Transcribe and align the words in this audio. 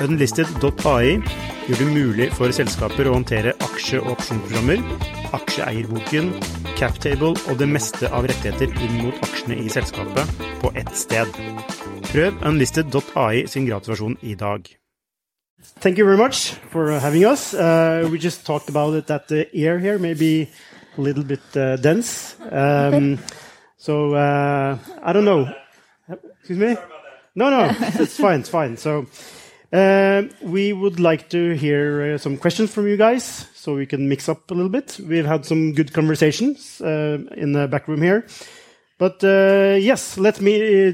Unlisted.ai 0.00 1.18
gjør 1.66 1.78
det 1.78 1.86
mulig 1.92 2.28
for 2.32 2.52
selskaper 2.54 3.08
å 3.10 3.16
håndtere 3.18 3.52
aksje- 3.60 4.00
og 4.00 4.14
opsjonsprogrammer, 4.14 4.80
aksjeeierboken, 5.36 6.30
captable 6.78 7.34
og 7.50 7.58
det 7.60 7.68
meste 7.68 8.08
av 8.08 8.24
rettigheter 8.30 8.72
inn 8.86 9.02
mot 9.02 9.18
aksjene 9.26 9.58
i 9.60 9.68
selskapet 9.72 10.32
på 10.62 10.72
ett 10.80 10.92
sted. 10.96 11.28
Prøv 12.08 12.40
unlisted.ai 12.48 13.44
sin 13.50 13.68
gratulasjon 13.68 14.16
i 14.22 14.34
dag. 14.38 14.64
Thank 15.80 15.98
you 15.98 16.06
very 16.06 16.18
much 16.18 16.54
for 16.70 16.98
having 16.98 17.24
us. 17.24 17.52
Uh, 17.54 18.08
we 18.10 18.18
just 18.18 18.46
talked 18.46 18.68
about 18.68 18.94
it 18.94 19.06
that 19.06 19.28
the 19.28 19.46
air 19.54 19.78
here 19.78 19.98
may 19.98 20.14
be 20.14 20.48
a 20.98 21.00
little 21.00 21.24
bit 21.24 21.44
uh, 21.56 21.76
dense. 21.76 22.36
Um, 22.50 23.18
so 23.76 24.14
uh, 24.14 24.78
I 25.02 25.12
don't 25.12 25.24
know. 25.24 25.48
Excuse 26.40 26.58
me? 26.58 26.76
No, 27.34 27.50
no, 27.50 27.74
it's 27.80 28.16
fine, 28.16 28.40
it's 28.40 28.48
fine. 28.48 28.76
So 28.76 29.06
we 29.72 30.72
would 30.72 31.00
like 31.00 31.30
to 31.30 31.52
hear 31.56 32.14
uh, 32.14 32.18
some 32.18 32.36
questions 32.36 32.70
from 32.72 32.86
you 32.86 32.96
guys 32.96 33.46
so 33.54 33.74
we 33.74 33.86
can 33.86 34.08
mix 34.08 34.28
up 34.28 34.50
a 34.50 34.54
little 34.54 34.70
bit. 34.70 35.00
We've 35.02 35.24
had 35.24 35.46
some 35.46 35.72
good 35.72 35.92
conversations 35.92 36.80
uh, 36.80 37.18
in 37.36 37.52
the 37.52 37.68
back 37.68 37.88
room 37.88 38.02
here. 38.02 38.26
But 38.98 39.24
uh, 39.24 39.76
yes, 39.80 40.18
let 40.18 40.40
me 40.40 40.92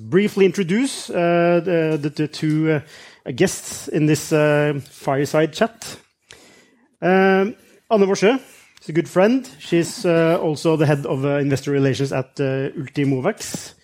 briefly 0.00 0.46
introduce 0.46 1.06
the, 1.06 2.28
two 2.32 2.82
guests 3.34 3.88
in 3.88 4.06
this 4.06 4.30
fireside 4.30 5.52
chat. 5.52 5.96
Um, 7.00 7.56
Anne 7.90 8.06
Worsøe 8.06 8.40
is 8.80 8.88
a 8.88 8.92
good 8.92 9.08
friend. 9.08 9.48
She's 9.58 10.04
also 10.04 10.76
the 10.76 10.86
head 10.86 11.06
of 11.06 11.24
investor 11.24 11.70
relations 11.70 12.12
at 12.12 12.36
Ultimovacs. 12.36 13.74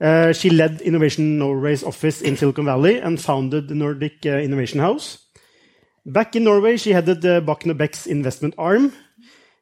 Uh, 0.00 0.32
she 0.32 0.50
led 0.50 0.80
Innovation 0.80 1.38
Norway's 1.38 1.82
office 1.82 2.22
in 2.22 2.36
Silicon 2.36 2.64
Valley 2.64 3.00
and 3.00 3.20
founded 3.20 3.68
the 3.68 3.74
Nordic 3.74 4.24
uh, 4.24 4.38
Innovation 4.38 4.80
House. 4.80 5.26
Back 6.06 6.36
in 6.36 6.44
Norway, 6.44 6.76
she 6.76 6.92
headed 6.92 7.20
the 7.20 7.42
Bakken 7.42 7.72
& 7.74 7.78
Bæck's 7.78 8.06
investment 8.06 8.54
arm. 8.56 8.92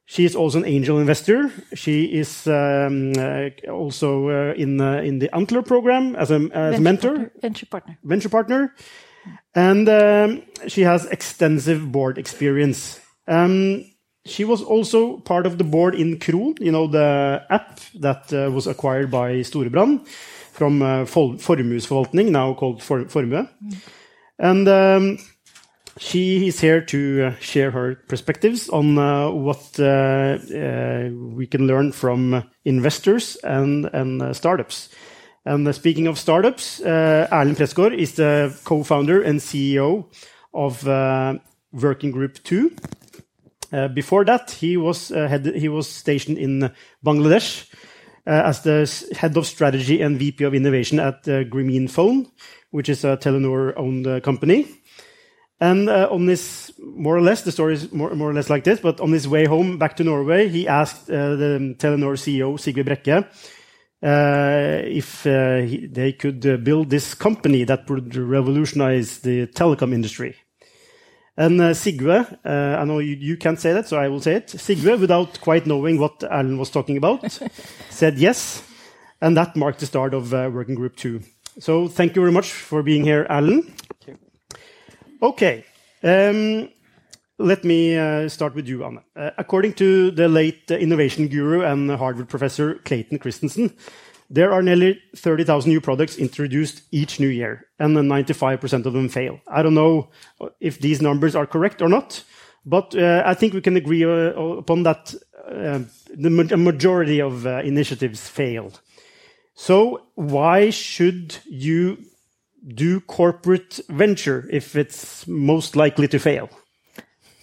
She 0.05 0.25
is 0.25 0.37
also 0.37 0.59
an 0.59 0.65
angel 0.65 1.01
investor. 1.01 1.51
She 1.75 2.05
is 2.05 2.47
um, 2.47 3.13
uh, 3.19 3.49
also 3.69 4.29
uh, 4.29 4.55
in 4.55 4.81
uh, 4.81 4.99
in 4.99 5.19
the 5.19 5.35
Antler 5.35 5.63
program 5.63 6.15
as 6.15 6.31
a, 6.31 6.37
as 6.53 6.79
venture 6.79 6.81
mentor, 6.81 7.11
partner, 7.11 7.33
venture 7.41 7.67
partner, 7.67 7.99
venture 8.05 8.29
partner, 8.29 8.75
and 9.57 9.89
um, 9.89 10.43
she 10.69 10.83
has 10.83 11.07
extensive 11.07 11.91
board 11.91 12.19
experience. 12.19 13.01
Um, 13.27 13.85
she 14.27 14.45
was 14.45 14.63
also 14.63 15.19
part 15.19 15.47
of 15.47 15.59
the 15.59 15.65
board 15.65 15.95
in 15.95 16.19
Kron, 16.19 16.55
you 16.61 16.73
know, 16.73 16.87
the 16.87 17.45
app 17.51 17.81
that 18.01 18.33
uh, 18.33 18.51
was 18.51 18.67
acquired 18.67 19.11
by 19.11 19.41
Storebrand 19.43 20.07
from 20.53 20.83
uh, 20.83 21.05
Formuesforvaltning, 21.05 22.31
now 22.31 22.55
called 22.55 22.83
For 22.83 23.05
Formue. 23.05 23.49
Mm. 23.65 23.77
And 24.39 24.69
um, 24.69 25.19
she 25.99 26.47
is 26.49 26.61
here 26.61 26.81
to 26.83 27.27
uh, 27.27 27.41
share 27.41 27.71
her 27.71 27.95
perspectives 28.09 28.69
on 28.69 28.99
uh, 28.99 29.31
what 29.31 29.79
uh, 29.79 30.39
uh 30.55 31.11
we 31.11 31.47
can 31.47 31.67
learn 31.67 31.93
from 31.93 32.45
investors 32.65 33.37
and, 33.45 33.87
and 33.93 34.23
uh, 34.23 34.33
startups. 34.33 34.91
And 35.45 35.73
speaking 35.75 36.09
of 36.09 36.19
startups, 36.19 36.81
uh, 36.81 37.29
Erlend 37.31 37.95
is 37.99 38.15
the 38.15 38.59
co-founder 38.65 39.23
and 39.23 39.39
CEO 39.39 40.07
of 40.53 40.85
Working 41.73 42.11
Group 42.11 42.43
2, 42.43 42.73
uh, 42.75 43.06
before 43.71 44.25
that, 44.25 44.51
he 44.51 44.77
was 44.77 45.11
uh, 45.11 45.29
head, 45.29 45.47
he 45.57 45.69
was 45.69 45.89
stationed 45.89 46.39
in 46.39 46.71
Bangladesh 47.05 47.73
uh, 48.27 48.43
as 48.45 48.63
the 48.63 49.17
head 49.17 49.37
of 49.37 49.47
strategy 49.47 50.01
and 50.03 50.19
VP 50.19 50.45
of 50.45 50.55
innovation 50.55 50.99
at 50.99 51.25
Grameen 51.25 51.89
Phone, 51.91 52.27
which 52.71 52.89
is 52.89 53.05
a 53.05 53.17
Telenor-owned 53.17 54.23
company. 54.23 54.67
And 55.59 55.89
uh, 55.89 56.09
on 56.11 56.27
this, 56.27 56.71
more 56.79 57.17
or 57.17 57.23
less, 57.23 57.43
the 57.43 57.53
story 57.53 57.75
is 57.75 57.91
more, 57.91 58.15
more, 58.15 58.31
or 58.31 58.35
less 58.35 58.51
like 58.51 58.65
this, 58.65 58.81
but 58.81 59.01
on 59.01 59.13
his 59.13 59.27
way 59.27 59.47
home 59.47 59.79
back 59.79 59.97
to 59.97 60.05
Norway, 60.05 60.49
he 60.49 60.69
asked 60.69 61.09
uh, 61.09 61.35
the 61.37 61.75
Telenor 61.79 62.17
CEO, 62.19 62.59
Sigve 62.59 62.85
Brekke, 62.85 63.27
uh, 64.03 64.83
if 64.85 65.23
he, 65.23 65.87
they 65.87 66.13
could 66.13 66.63
build 66.63 66.91
this 66.91 67.15
company 67.15 67.65
that 67.65 67.89
would 67.89 68.15
revolutionize 68.15 69.21
the 69.21 69.47
telecom 69.47 69.95
industry. 69.95 70.37
And 71.37 71.61
uh, 71.61 71.75
Sigve, 71.75 72.39
uh, 72.45 72.49
I 72.49 72.85
know 72.85 72.99
you, 72.99 73.15
you, 73.15 73.37
can't 73.37 73.61
say 73.61 73.75
that, 73.75 73.87
so 73.87 73.99
I 73.99 74.09
will 74.09 74.21
say 74.21 74.37
it. 74.37 74.47
Sigve, 74.47 74.99
without 74.99 75.39
quite 75.41 75.67
knowing 75.67 75.99
what 75.99 76.21
Erlend 76.21 76.59
was 76.59 76.71
talking 76.71 76.97
about, 76.97 77.39
said 77.91 78.19
yes. 78.19 78.63
And 79.21 79.37
that 79.37 79.55
marked 79.55 79.81
the 79.81 79.87
start 79.87 80.15
of 80.15 80.33
uh, 80.33 80.51
Working 80.53 80.75
Group 80.75 80.97
2. 80.97 81.21
So 81.59 81.89
thank 81.89 82.17
you 82.17 82.23
very 82.23 82.33
much 82.33 82.51
for 82.51 82.83
being 82.83 83.05
here, 83.05 83.27
Erlend. 83.29 83.71
Okay. 85.23 85.65
Um, 86.03 86.71
let 87.39 87.65
me 87.65 87.97
uh, 87.97 88.29
start 88.31 88.55
with 88.55 88.67
you, 88.67 88.85
Anne. 88.85 89.01
Uh, 89.15 89.31
according 89.37 89.75
to 89.75 90.11
the 90.11 90.29
late 90.29 90.71
innovation 90.71 91.29
guru 91.29 91.63
and 91.63 91.91
Harvard 91.91 92.29
professor 92.29 92.77
Clayton 92.77 93.19
Christensen, 93.19 93.75
there 94.31 94.53
are 94.53 94.63
nearly 94.63 95.01
30,000 95.15 95.71
new 95.71 95.81
products 95.81 96.17
introduced 96.17 96.83
each 96.91 97.21
new 97.21 97.29
year, 97.29 97.67
and 97.79 97.97
95% 97.97 98.87
of 98.87 98.93
them 98.93 99.09
fail. 99.09 99.41
I 99.47 99.63
don't 99.63 99.75
know 99.75 100.09
if 100.61 100.81
these 100.81 101.01
numbers 101.01 101.35
are 101.37 101.47
correct 101.47 101.83
or 101.83 101.89
not, 101.89 102.25
but 102.65 102.95
uh, 102.97 103.23
I 103.25 103.35
think 103.35 103.55
we 103.55 103.61
can 103.61 103.77
agree 103.77 104.05
uh, 104.05 104.09
upon 104.09 104.83
that 104.83 105.15
uh, 105.47 105.81
the 106.13 106.57
majority 106.57 107.21
of 107.21 107.47
initiatives 107.47 108.29
fail. 108.29 108.73
So 109.55 110.03
why 110.15 110.71
should 110.71 111.39
you 111.47 111.99
do 112.67 113.01
corporate 113.01 113.81
venture 113.89 114.49
if 114.51 114.75
it's 114.75 115.27
most 115.27 115.77
likely 115.77 116.09
to 116.09 116.19
fail? 116.19 116.51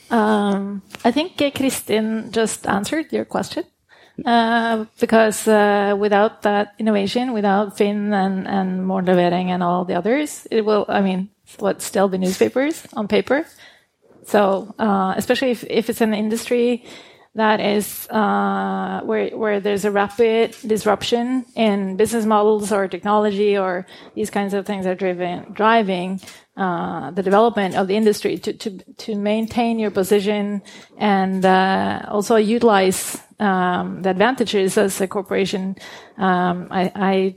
Um, 0.09 0.83
I 1.03 1.11
think 1.11 1.37
Kristin 1.37 2.31
just 2.31 2.67
answered 2.67 3.11
your 3.11 3.25
question. 3.25 3.63
Uh, 4.25 4.85
because 4.99 5.47
uh, 5.47 5.95
without 5.97 6.43
that 6.43 6.75
innovation, 6.77 7.33
without 7.33 7.75
Finn 7.75 8.13
and, 8.13 8.47
and 8.47 8.85
Morgenlevering 8.85 9.47
and 9.47 9.63
all 9.63 9.85
the 9.85 9.95
others, 9.95 10.47
it 10.51 10.63
will, 10.63 10.85
I 10.87 11.01
mean, 11.01 11.29
what 11.57 11.81
still 11.81 12.07
be 12.07 12.17
newspapers 12.17 12.85
on 12.93 13.07
paper. 13.07 13.45
So, 14.25 14.73
uh, 14.77 15.15
especially 15.17 15.51
if, 15.51 15.63
if 15.63 15.89
it's 15.89 16.01
an 16.01 16.13
industry 16.13 16.85
that 17.35 17.59
is 17.59 18.07
uh, 18.09 19.01
where 19.03 19.29
where 19.29 19.59
there's 19.59 19.85
a 19.85 19.91
rapid 19.91 20.55
disruption 20.65 21.45
in 21.55 21.97
business 21.97 22.25
models 22.25 22.71
or 22.71 22.87
technology 22.87 23.57
or 23.57 23.87
these 24.13 24.29
kinds 24.29 24.53
of 24.53 24.67
things 24.67 24.85
are 24.85 24.93
driven 24.93 25.51
driving 25.51 26.21
uh, 26.57 27.09
the 27.09 27.23
development 27.23 27.75
of 27.75 27.87
the 27.87 27.95
industry 27.95 28.37
to 28.37 28.53
to 28.53 28.77
to 28.97 29.15
maintain 29.15 29.79
your 29.79 29.89
position 29.89 30.61
and 30.97 31.43
uh, 31.43 32.05
also 32.07 32.35
utilize 32.35 33.17
um, 33.39 34.01
the 34.01 34.09
advantages 34.09 34.77
as 34.77 35.01
a 35.01 35.07
corporation. 35.07 35.75
Um, 36.17 36.67
I, 36.71 36.91
I, 36.95 37.35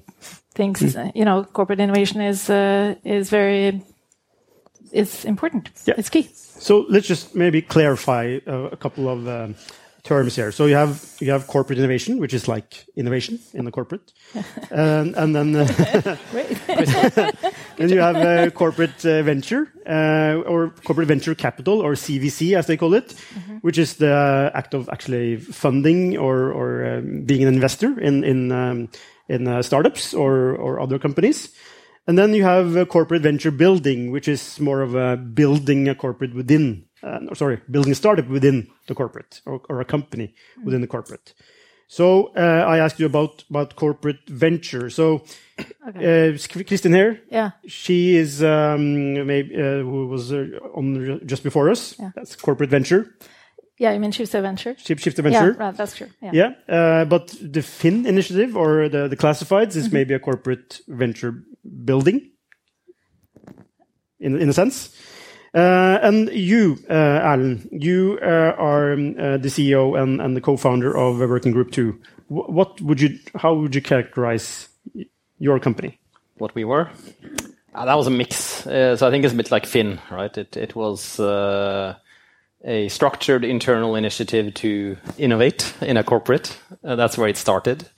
think 0.57 0.79
mm. 0.79 1.13
you 1.15 1.25
know 1.25 1.45
corporate 1.45 1.81
innovation 1.81 2.23
is 2.23 2.49
uh, 2.49 2.95
is 3.05 3.29
very 3.29 3.83
it's 4.93 5.25
important. 5.25 5.71
Yeah. 5.85 5.95
It's 5.99 6.09
key. 6.09 6.31
So 6.33 6.87
let's 6.89 7.07
just 7.07 7.35
maybe 7.35 7.61
clarify 7.63 8.39
uh, 8.47 8.71
a 8.73 8.77
couple 8.77 9.09
of 9.09 9.29
um, 9.29 9.55
terms 10.07 10.37
here. 10.37 10.53
So 10.53 10.67
you 10.67 10.77
have 10.77 11.05
you 11.21 11.33
have 11.33 11.47
corporate 11.47 11.79
innovation, 11.79 12.19
which 12.19 12.33
is 12.33 12.49
like 12.49 12.87
innovation 12.97 13.39
in 13.53 13.65
the 13.65 13.71
corporate, 13.71 14.13
and, 14.71 15.15
and 15.17 15.35
then 15.35 15.57
uh, 15.57 16.17
and 17.79 17.91
you 17.91 18.01
have 18.01 18.17
uh, 18.17 18.51
corporate 18.51 19.05
uh, 19.05 19.23
venture 19.23 19.69
uh, 19.87 20.43
or 20.47 20.71
corporate 20.85 21.09
venture 21.09 21.35
capital 21.35 21.81
or 21.81 21.95
CVC 21.95 22.57
as 22.57 22.67
they 22.67 22.77
call 22.77 22.95
it, 22.95 23.15
mm 23.15 23.43
-hmm. 23.43 23.59
which 23.63 23.79
is 23.79 23.97
the 23.97 24.15
act 24.55 24.75
of 24.75 24.89
actually 24.89 25.37
funding 25.37 26.19
or 26.19 26.53
or 26.53 26.69
um, 26.87 27.27
being 27.27 27.43
an 27.43 27.55
investor 27.55 27.91
in 28.01 28.25
in 28.25 28.53
um, 28.53 28.89
in 29.29 29.47
uh, 29.49 29.63
startups 29.63 30.15
or 30.15 30.57
or 30.57 30.81
other 30.81 30.99
companies. 30.99 31.51
And 32.09 32.17
then 32.17 32.35
you 32.35 32.45
have 32.45 32.87
corporate 32.87 33.23
venture 33.23 33.51
building, 33.51 34.13
which 34.13 34.29
is 34.29 34.61
more 34.61 34.81
of 34.85 34.95
a 34.95 35.17
building 35.17 35.89
a 35.89 35.95
corporate 35.95 36.35
within 36.37 36.86
uh, 37.03 37.35
sorry, 37.35 37.61
building 37.71 37.93
a 37.93 37.95
startup 37.95 38.29
within 38.29 38.69
the 38.87 38.95
corporate 38.95 39.41
or, 39.47 39.61
or 39.69 39.81
a 39.81 39.85
company 39.85 40.35
within 40.65 40.81
the 40.81 40.87
corporate. 40.89 41.35
So 41.89 42.33
uh, 42.37 42.41
I 42.67 42.79
asked 42.79 42.99
you 43.01 43.07
about 43.07 43.45
about 43.51 43.77
corporate 43.77 44.29
venture. 44.29 44.91
So 44.91 45.23
Okay. 45.89 46.31
uh, 46.33 46.37
Kristin 46.65 46.95
here, 46.95 47.21
yeah. 47.31 47.51
she 47.67 48.17
is 48.17 48.43
um, 48.43 49.27
maybe 49.27 49.55
uh, 49.55 49.83
who 49.85 50.07
was 50.09 50.31
uh, 50.33 50.47
on 50.75 51.21
just 51.25 51.43
before 51.43 51.71
us. 51.71 51.95
Yeah. 51.99 52.11
That's 52.15 52.37
corporate 52.37 52.71
venture, 52.71 53.15
Yeah, 53.79 53.93
you 53.95 54.01
mean 54.01 54.13
Shift 54.13 54.33
Venture? 54.33 54.75
ship 54.79 54.99
shifter 54.99 55.23
Yeah, 55.23 55.31
venture. 55.31 55.53
right, 55.59 55.77
that's 55.77 55.95
true. 55.97 56.09
Yeah. 56.23 56.33
Yeah, 56.35 56.51
uh, 56.69 57.05
but 57.05 57.35
the 57.41 57.63
Finn 57.63 58.07
initiative 58.07 58.57
or 58.57 58.89
the, 58.89 59.09
the 59.09 59.17
classifieds 59.17 59.77
is 59.77 59.93
maybe 59.93 60.15
a 60.15 60.19
corporate 60.19 60.81
venture 60.89 61.33
building, 61.85 62.33
in 64.21 64.41
in 64.41 64.49
a 64.49 64.53
sense. 64.53 64.91
Uh, 65.57 65.99
and 66.03 66.29
you, 66.33 66.79
uh, 66.91 66.93
Erlend, 67.23 67.67
you 67.73 68.19
uh, 68.23 68.55
are 68.59 68.93
um, 68.93 69.17
uh, 69.19 69.39
the 69.39 69.49
CEO 69.49 69.99
and, 69.99 70.37
the 70.37 70.41
co-founder 70.43 70.95
of 70.95 71.23
uh, 71.23 71.27
Working 71.27 71.53
Group 71.53 71.73
Two. 71.73 71.99
What 72.29 72.81
would 72.83 73.01
you? 73.01 73.19
How 73.35 73.55
would 73.55 73.75
you 73.75 73.81
characterize 73.81 74.69
your 75.39 75.59
company? 75.59 75.99
what 76.39 76.55
we 76.55 76.65
were. 76.65 76.91
Uh, 77.75 77.85
that 77.85 77.97
was 77.97 78.07
a 78.07 78.11
mix. 78.11 78.67
Uh, 78.67 78.97
so 78.97 79.07
I 79.07 79.11
think 79.11 79.25
it's 79.25 79.35
a 79.35 79.37
bit 79.37 79.51
like 79.51 79.67
Finn, 79.67 80.01
right? 80.11 80.37
It 80.37 80.75
was 80.75 81.21
uh, 81.21 81.95
a 82.65 82.89
structured 82.89 83.45
internal 83.45 83.97
initiative 83.97 84.55
to 84.55 84.97
innovate 85.19 85.75
in 85.81 85.97
a 85.97 86.05
corporate. 86.05 86.59
Uh, 86.85 86.97
that's 86.97 87.19
where 87.19 87.29
it 87.29 87.37
started, 87.37 87.89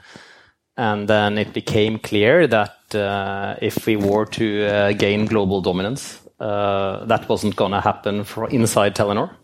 and 0.77 1.09
then 1.09 1.39
it 1.39 1.53
became 1.53 1.99
clear 1.99 2.47
that 2.47 2.95
uh, 2.95 3.57
if 3.63 3.87
we 3.87 3.97
were 3.97 4.27
to 4.27 4.67
uh, 4.67 4.93
gain 4.93 5.27
global 5.27 5.61
dominance, 5.61 6.21
uh, 6.27 6.28
that 6.39 7.29
wasn't 7.29 7.57
going 7.57 7.73
to 7.73 7.81
happen 7.81 8.25
for 8.25 8.49
inside 8.49 8.95
Telenor. 8.95 9.35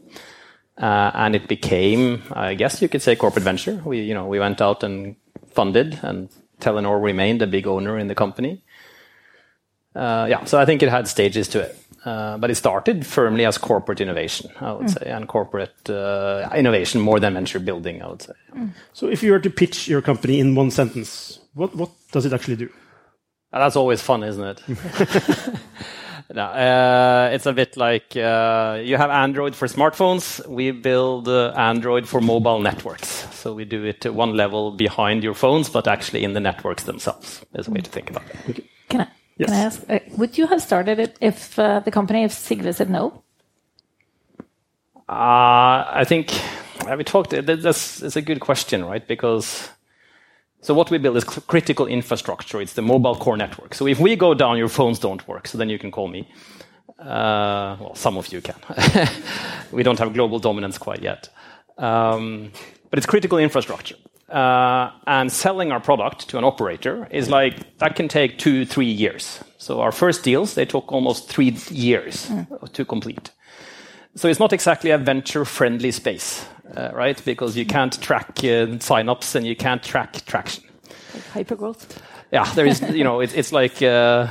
Uh, 0.76 1.10
and 1.14 1.36
it 1.36 1.46
became, 1.46 2.22
I 2.32 2.54
guess 2.54 2.82
you 2.82 2.88
could 2.88 3.02
say, 3.02 3.14
corporate 3.14 3.44
venture. 3.44 3.80
We, 3.84 4.00
you 4.00 4.14
know, 4.14 4.26
we 4.26 4.40
went 4.40 4.60
out 4.60 4.82
and 4.82 5.14
funded, 5.52 6.00
and 6.02 6.28
Telenor 6.60 7.00
remained 7.00 7.42
a 7.42 7.46
big 7.46 7.66
owner 7.66 7.96
in 7.98 8.08
the 8.08 8.14
company. 8.14 8.64
Uh, 9.94 10.26
yeah, 10.28 10.44
so 10.44 10.58
I 10.58 10.64
think 10.64 10.82
it 10.82 10.88
had 10.88 11.06
stages 11.06 11.46
to 11.48 11.60
it. 11.60 11.78
Uh, 12.04 12.36
but 12.36 12.50
it 12.50 12.56
started 12.56 13.06
firmly 13.06 13.46
as 13.46 13.56
corporate 13.56 14.00
innovation, 14.00 14.50
I 14.60 14.72
would 14.72 14.90
say, 14.90 15.06
and 15.06 15.26
corporate 15.26 15.88
uh, 15.88 16.50
innovation 16.54 17.00
more 17.00 17.18
than 17.18 17.32
venture 17.32 17.60
building, 17.60 18.02
I 18.02 18.08
would 18.08 18.20
say. 18.20 18.32
So, 18.92 19.08
if 19.08 19.22
you 19.22 19.32
were 19.32 19.38
to 19.38 19.48
pitch 19.48 19.88
your 19.88 20.02
company 20.02 20.38
in 20.38 20.54
one 20.54 20.70
sentence, 20.70 21.38
what 21.54 21.74
what 21.74 21.90
does 22.12 22.26
it 22.26 22.34
actually 22.34 22.56
do? 22.56 22.68
Uh, 23.54 23.60
That's 23.60 23.76
always 23.76 24.02
fun, 24.02 24.22
isn't 24.22 24.44
it? 24.44 24.62
no, 26.32 26.44
uh, 26.44 27.30
it's 27.32 27.46
a 27.46 27.52
bit 27.52 27.76
like 27.76 28.16
uh, 28.16 28.80
you 28.82 28.96
have 28.96 29.10
Android 29.10 29.54
for 29.54 29.68
smartphones. 29.68 30.46
We 30.48 30.70
build 30.70 31.28
uh, 31.28 31.52
Android 31.56 32.08
for 32.08 32.20
mobile 32.20 32.60
networks. 32.60 33.08
So 33.34 33.52
we 33.52 33.64
do 33.64 33.84
it 33.84 34.06
at 34.06 34.14
one 34.14 34.34
level 34.36 34.70
behind 34.72 35.22
your 35.22 35.34
phones, 35.34 35.68
but 35.68 35.86
actually 35.86 36.24
in 36.24 36.32
the 36.32 36.40
networks 36.40 36.84
themselves. 36.84 37.44
Is 37.54 37.68
a 37.68 37.70
way 37.70 37.80
to 37.80 37.90
think 37.90 38.10
about 38.10 38.24
it. 38.48 38.64
Can 38.88 39.02
I, 39.02 39.08
Yes. 39.36 39.48
can 39.48 39.58
I 39.58 39.62
ask, 39.64 39.82
uh, 39.90 39.98
would 40.16 40.38
you 40.38 40.46
have 40.46 40.62
started 40.62 41.00
it 41.00 41.16
if 41.20 41.58
uh, 41.58 41.80
the 41.80 41.90
company, 41.90 42.22
if 42.22 42.32
Sigve 42.32 42.72
said 42.72 42.88
no? 42.88 43.22
Uh, 45.08 45.84
I 45.90 46.04
think 46.06 46.32
uh, 46.86 46.94
we 46.96 47.04
talked. 47.04 47.30
That's, 47.30 47.98
that's 47.98 48.16
a 48.16 48.22
good 48.22 48.40
question, 48.40 48.84
right? 48.84 49.06
Because 49.06 49.68
so 50.64 50.72
what 50.72 50.90
we 50.90 50.96
build 50.96 51.18
is 51.18 51.24
critical 51.24 51.86
infrastructure. 51.86 52.58
It's 52.58 52.72
the 52.72 52.80
mobile 52.80 53.14
core 53.16 53.36
network. 53.36 53.74
So 53.74 53.86
if 53.86 54.00
we 54.00 54.16
go 54.16 54.32
down, 54.32 54.56
your 54.56 54.70
phones 54.70 54.98
don't 54.98 55.28
work. 55.28 55.46
So 55.46 55.58
then 55.58 55.68
you 55.68 55.78
can 55.78 55.90
call 55.90 56.08
me. 56.08 56.26
Uh, 56.98 57.76
well, 57.78 57.94
some 57.94 58.16
of 58.16 58.32
you 58.32 58.40
can. 58.40 58.56
we 59.72 59.82
don't 59.82 59.98
have 59.98 60.14
global 60.14 60.38
dominance 60.38 60.78
quite 60.78 61.02
yet, 61.02 61.28
um, 61.76 62.50
but 62.88 62.98
it's 62.98 63.04
critical 63.04 63.36
infrastructure. 63.36 63.96
Uh, 64.30 64.90
and 65.06 65.30
selling 65.30 65.70
our 65.70 65.80
product 65.80 66.30
to 66.30 66.38
an 66.38 66.44
operator 66.44 67.06
is 67.10 67.28
like 67.28 67.76
that 67.78 67.94
can 67.94 68.08
take 68.08 68.38
two, 68.38 68.64
three 68.64 68.90
years. 68.90 69.44
So 69.58 69.82
our 69.82 69.92
first 69.92 70.24
deals 70.24 70.54
they 70.54 70.64
took 70.64 70.90
almost 70.90 71.28
three 71.28 71.58
years 71.68 72.30
to 72.72 72.84
complete. 72.86 73.30
So 74.16 74.28
it's 74.28 74.40
not 74.40 74.52
exactly 74.52 74.90
a 74.90 74.98
venture-friendly 74.98 75.90
space, 75.90 76.46
uh, 76.76 76.90
right? 76.92 77.20
Because 77.24 77.56
you 77.56 77.66
can't 77.66 78.00
track 78.00 78.44
uh, 78.44 78.78
sign-ups 78.78 79.34
and 79.34 79.46
you 79.46 79.56
can't 79.56 79.82
track 79.82 80.24
traction. 80.24 80.64
Like 81.12 81.46
hypergrowth? 81.46 81.98
Yeah, 82.30 82.44
there 82.54 82.66
is, 82.66 82.80
you 82.92 83.04
know, 83.04 83.20
it, 83.20 83.36
it's 83.36 83.52
like 83.52 83.82
uh, 83.82 84.28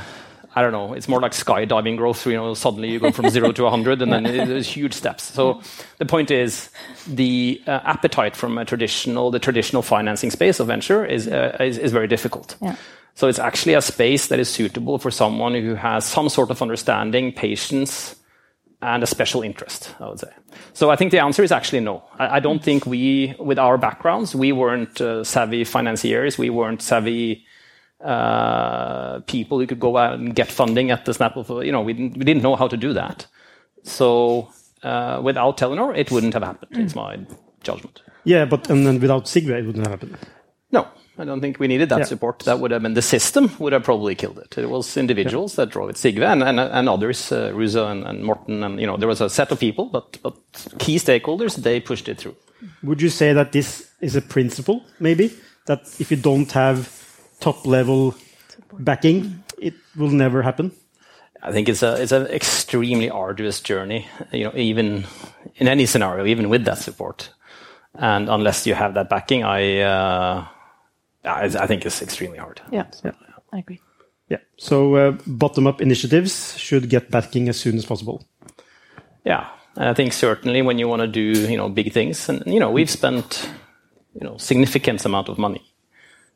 I 0.56 0.62
don't 0.62 0.72
know, 0.72 0.92
it's 0.92 1.08
more 1.08 1.20
like 1.20 1.32
skydiving 1.32 1.96
growth. 1.96 2.24
You 2.26 2.34
know, 2.34 2.54
suddenly 2.54 2.90
you 2.90 3.00
go 3.00 3.10
from 3.10 3.28
zero 3.28 3.50
to 3.50 3.62
100, 3.64 4.02
and 4.02 4.12
then 4.12 4.22
there's 4.22 4.68
huge 4.68 4.94
steps. 4.94 5.24
So 5.24 5.60
the 5.98 6.06
point 6.06 6.30
is, 6.30 6.70
the 7.08 7.60
uh, 7.66 7.80
appetite 7.84 8.36
from 8.36 8.56
a 8.58 8.64
traditional, 8.64 9.30
the 9.30 9.40
traditional 9.40 9.82
financing 9.82 10.30
space 10.30 10.60
of 10.60 10.68
venture 10.68 11.04
is 11.04 11.26
uh, 11.26 11.56
is, 11.60 11.76
is 11.78 11.92
very 11.92 12.06
difficult. 12.06 12.56
Yeah. 12.62 12.76
So 13.16 13.28
it's 13.28 13.38
actually 13.38 13.74
a 13.74 13.82
space 13.82 14.28
that 14.28 14.38
is 14.38 14.48
suitable 14.48 14.98
for 14.98 15.10
someone 15.10 15.54
who 15.54 15.74
has 15.74 16.04
some 16.04 16.28
sort 16.28 16.50
of 16.50 16.62
understanding, 16.62 17.32
patience, 17.32 18.16
and 18.84 19.02
a 19.02 19.06
special 19.06 19.42
interest, 19.42 19.94
I 19.98 20.08
would 20.08 20.20
say. 20.20 20.28
So 20.74 20.90
I 20.90 20.96
think 20.96 21.10
the 21.10 21.18
answer 21.18 21.42
is 21.42 21.50
actually 21.50 21.80
no. 21.80 22.04
I, 22.18 22.36
I 22.36 22.40
don't 22.40 22.62
think 22.62 22.84
we, 22.84 23.34
with 23.38 23.58
our 23.58 23.78
backgrounds, 23.78 24.34
we 24.34 24.52
weren't 24.52 25.00
uh, 25.00 25.24
savvy 25.24 25.64
financiers, 25.64 26.36
we 26.38 26.50
weren't 26.50 26.82
savvy 26.82 27.46
uh, 28.04 29.20
people 29.20 29.58
who 29.58 29.66
could 29.66 29.80
go 29.80 29.96
out 29.96 30.18
and 30.18 30.34
get 30.34 30.48
funding 30.52 30.90
at 30.90 31.06
the 31.06 31.14
snap 31.14 31.36
of, 31.36 31.48
you 31.64 31.72
know, 31.72 31.80
we 31.80 31.94
didn't, 31.94 32.18
we 32.18 32.24
didn't 32.24 32.42
know 32.42 32.56
how 32.56 32.68
to 32.68 32.76
do 32.76 32.92
that. 32.92 33.26
So 33.84 34.50
uh, 34.82 35.20
without 35.22 35.56
Telenor, 35.56 35.96
it 35.96 36.10
wouldn't 36.10 36.34
have 36.34 36.42
happened, 36.42 36.76
is 36.76 36.94
my 36.94 37.18
judgment. 37.62 38.02
Yeah, 38.24 38.44
but 38.44 38.68
and 38.68 38.86
then 38.86 39.00
without 39.00 39.24
Sigve, 39.24 39.48
it 39.50 39.66
wouldn't 39.66 39.86
happen. 39.86 40.16
No, 40.70 40.88
I 41.18 41.24
don't 41.24 41.40
think 41.40 41.58
we 41.60 41.68
needed 41.68 41.88
that 41.90 41.98
Yeah. 41.98 42.04
support. 42.06 42.40
That 42.40 42.58
would 42.58 42.72
have 42.72 42.82
been 42.82 42.94
the 42.94 43.02
system 43.02 43.50
would 43.58 43.72
have 43.72 43.84
probably 43.84 44.14
killed 44.14 44.38
it. 44.38 44.58
It 44.58 44.68
was 44.68 44.96
individuals 44.96 45.54
that 45.54 45.70
drove 45.70 45.90
it, 45.90 45.96
Sigve 45.96 46.22
and, 46.32 46.42
and, 46.42 46.58
and 46.58 46.88
others, 46.88 47.30
uh, 47.32 47.52
Ruza 47.54 47.90
and, 47.90 48.04
and 48.04 48.24
Morten, 48.24 48.64
and 48.64 48.80
you 48.80 48.86
know 48.86 48.96
there 48.96 49.08
was 49.08 49.20
a 49.20 49.28
set 49.30 49.52
of 49.52 49.58
people, 49.60 49.84
but 49.86 50.18
but 50.22 50.34
key 50.78 50.96
stakeholders 50.98 51.56
they 51.56 51.80
pushed 51.80 52.08
it 52.08 52.18
through. 52.18 52.34
Would 52.82 53.00
you 53.02 53.10
say 53.10 53.32
that 53.34 53.52
this 53.52 53.90
is 54.00 54.16
a 54.16 54.22
principle, 54.22 54.82
maybe 54.98 55.30
that 55.66 55.80
if 56.00 56.10
you 56.10 56.16
don't 56.16 56.50
have 56.52 56.88
top 57.40 57.66
level 57.66 58.14
backing, 58.78 59.44
it 59.58 59.74
will 59.96 60.10
never 60.12 60.42
happen? 60.42 60.72
I 61.42 61.52
think 61.52 61.68
it's 61.68 61.82
a 61.82 62.02
it's 62.02 62.12
an 62.12 62.26
extremely 62.26 63.10
arduous 63.10 63.60
journey. 63.60 64.06
You 64.32 64.44
know, 64.44 64.52
even 64.56 65.04
in 65.56 65.68
any 65.68 65.86
scenario, 65.86 66.26
even 66.26 66.48
with 66.48 66.64
that 66.64 66.78
support, 66.78 67.30
and 67.94 68.28
unless 68.28 68.66
you 68.66 68.74
have 68.74 68.94
that 68.94 69.08
backing, 69.08 69.44
I 69.44 69.80
uh, 69.80 70.44
I, 71.24 71.44
I 71.44 71.66
think 71.66 71.86
it's 71.86 72.02
extremely 72.02 72.38
hard. 72.38 72.60
Yeah. 72.70 72.86
Yeah. 73.04 73.12
I 73.52 73.58
agree. 73.58 73.80
Yeah. 74.28 74.38
So 74.56 74.96
uh, 74.96 75.10
bottom-up 75.26 75.80
initiatives 75.80 76.58
should 76.58 76.88
get 76.88 77.10
backing 77.10 77.48
as 77.48 77.58
soon 77.58 77.76
as 77.76 77.84
possible. 77.84 78.26
Yeah, 79.24 79.48
and 79.76 79.88
I 79.88 79.94
think 79.94 80.12
certainly 80.12 80.62
when 80.62 80.78
you 80.78 80.88
want 80.88 81.00
to 81.02 81.08
do 81.08 81.50
you 81.50 81.56
know 81.56 81.68
big 81.68 81.92
things, 81.92 82.28
and 82.28 82.42
you 82.46 82.60
know 82.60 82.70
we've 82.70 82.90
spent 82.90 83.48
you 84.14 84.26
know 84.26 84.36
significant 84.38 85.04
amount 85.04 85.28
of 85.28 85.38
money. 85.38 85.62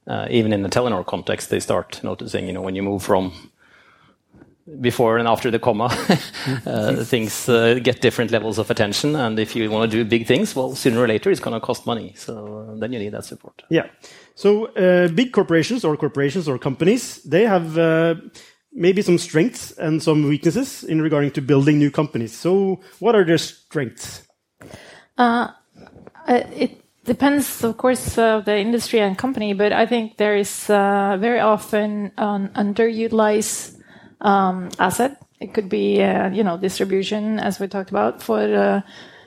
Uh, 0.07 0.27
even 0.31 0.55
in 0.55 0.63
the 0.63 0.71
Telenor 0.71 1.05
context, 1.05 1.51
they 1.51 1.61
start 1.61 2.01
noticing 2.03 2.47
you 2.47 2.53
know 2.53 2.63
when 2.63 2.75
you 2.75 2.83
move 2.83 3.03
from 3.03 3.33
before 4.81 5.17
and 5.19 5.27
after 5.27 5.51
the 5.51 5.59
comma, 5.59 5.87
uh, 6.67 7.05
things 7.05 7.49
uh, 7.49 7.79
get 7.83 8.01
different 8.01 8.31
levels 8.31 8.59
of 8.59 8.71
attention. 8.71 9.17
And 9.17 9.39
if 9.39 9.57
you 9.57 9.71
want 9.71 9.91
to 9.91 9.97
do 9.97 10.05
big 10.05 10.27
things, 10.27 10.55
well, 10.55 10.75
sooner 10.75 11.01
or 11.01 11.09
later 11.09 11.31
it's 11.31 11.41
going 11.41 11.59
to 11.59 11.67
cost 11.67 11.87
money. 11.87 12.13
So 12.17 12.69
uh, 12.69 12.75
then 12.79 12.93
you 12.93 12.99
need 12.99 13.13
that 13.15 13.25
support. 13.25 13.63
Yeah. 13.71 13.87
So 14.39 14.67
uh, 14.67 15.09
big 15.09 15.33
corporations 15.33 15.85
or 15.85 15.97
corporations 15.97 16.47
or 16.47 16.59
companies, 16.59 17.21
they 17.25 17.45
have 17.45 17.77
uh, 17.77 18.15
maybe 18.73 19.03
some 19.03 19.19
strengths 19.19 19.73
and 19.73 20.01
some 20.01 20.29
weaknesses 20.29 20.85
in 20.85 21.03
regarding 21.03 21.33
to 21.33 21.41
building 21.41 21.81
new 21.81 21.91
companies. 21.91 22.39
So 22.39 22.79
what 23.01 23.17
are 23.17 23.25
their 23.25 23.39
strengths? 23.39 24.23
Uh, 25.19 25.49
it 26.29 26.81
depends, 27.05 27.65
of 27.65 27.79
course, 27.79 28.17
of 28.17 28.45
the 28.45 28.57
industry 28.57 29.01
and 29.01 29.19
company, 29.19 29.55
but 29.55 29.73
I 29.73 29.87
think 29.87 30.19
there 30.19 30.37
is 30.37 30.71
uh, 30.71 31.17
very 31.19 31.41
often 31.41 32.13
an 32.17 32.51
underutilized 32.55 33.75
um, 34.21 34.69
asset. 34.79 35.21
It 35.41 35.53
could 35.53 35.69
be, 35.69 36.01
uh, 36.01 36.31
you 36.31 36.45
know, 36.45 36.57
distribution, 36.57 37.41
as 37.41 37.59
we 37.59 37.67
talked 37.67 37.91
about, 37.91 38.23
for 38.23 38.39
uh, 38.39 38.83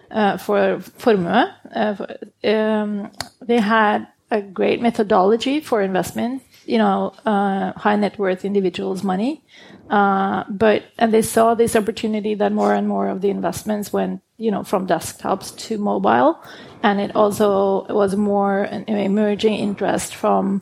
uh, 0.09 0.37
for 0.37 0.77
Formue. 0.99 1.51
Uh, 1.75 2.47
um, 2.47 3.11
they 3.41 3.59
had 3.59 4.07
a 4.31 4.41
great 4.41 4.81
methodology 4.81 5.59
for 5.59 5.81
investment, 5.81 6.41
you 6.65 6.77
know, 6.77 7.13
uh, 7.25 7.73
high 7.73 7.97
net 7.97 8.17
worth 8.17 8.45
individuals' 8.45 9.03
money. 9.03 9.43
Uh, 9.89 10.45
but 10.49 10.83
and 10.97 11.13
they 11.13 11.21
saw 11.21 11.53
this 11.53 11.75
opportunity 11.75 12.33
that 12.35 12.53
more 12.53 12.73
and 12.73 12.87
more 12.87 13.09
of 13.09 13.19
the 13.21 13.29
investments 13.29 13.91
went, 13.91 14.21
you 14.37 14.49
know, 14.49 14.63
from 14.63 14.87
desktops 14.87 15.55
to 15.57 15.77
mobile, 15.77 16.39
and 16.81 17.01
it 17.01 17.13
also 17.15 17.85
was 17.89 18.15
more 18.15 18.63
an 18.63 18.87
emerging 18.87 19.55
interest 19.55 20.15
from 20.15 20.61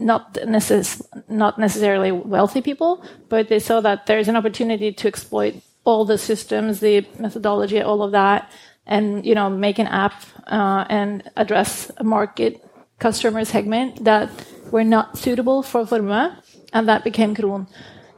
not 0.00 0.34
necess- 0.34 1.06
not 1.28 1.56
necessarily 1.58 2.10
wealthy 2.10 2.60
people, 2.60 3.04
but 3.28 3.48
they 3.48 3.60
saw 3.60 3.80
that 3.80 4.06
there's 4.06 4.26
an 4.26 4.34
opportunity 4.34 4.92
to 4.92 5.06
exploit 5.06 5.54
all 5.84 6.04
the 6.04 6.18
systems, 6.18 6.80
the 6.80 7.06
methodology, 7.20 7.80
all 7.80 8.02
of 8.02 8.10
that, 8.10 8.50
and 8.86 9.24
you 9.24 9.36
know, 9.36 9.48
make 9.48 9.78
an 9.78 9.86
app 9.86 10.24
Uh, 10.46 10.84
and 10.88 11.28
address 11.36 11.90
a 11.96 12.04
market 12.04 12.64
customer 12.98 13.44
segment 13.44 14.04
that 14.04 14.30
were 14.70 14.84
not 14.84 15.18
suitable 15.18 15.62
for 15.62 15.84
Formue, 15.84 16.34
and 16.72 16.88
that 16.88 17.04
became 17.04 17.34
Kron. 17.34 17.66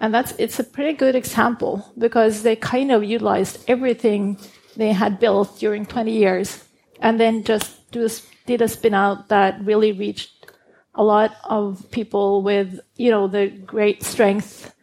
And 0.01 0.15
that's 0.15 0.33
it's 0.39 0.59
a 0.59 0.65
pretty 0.65 0.93
good 0.93 1.15
example 1.15 1.91
because 1.99 2.43
they 2.43 2.55
kind 2.55 2.93
of 2.93 3.03
utilized 3.03 3.65
everything 3.67 4.39
they 4.77 4.93
had 4.93 5.19
built 5.19 5.59
during 5.59 5.87
20 5.87 6.13
years, 6.13 6.65
and 7.01 7.19
then 7.19 7.43
just 7.43 7.91
do 7.91 8.09
did 8.47 8.63
a 8.63 8.69
spin 8.69 8.95
out 8.95 9.29
that 9.29 9.61
really 9.65 9.93
reached 9.93 10.47
a 10.95 11.03
lot 11.05 11.37
of 11.45 11.91
people 11.91 12.43
with 12.43 12.81
you 12.97 13.11
know 13.11 13.29
the 13.29 13.49
great 13.49 14.03
strength 14.03 14.75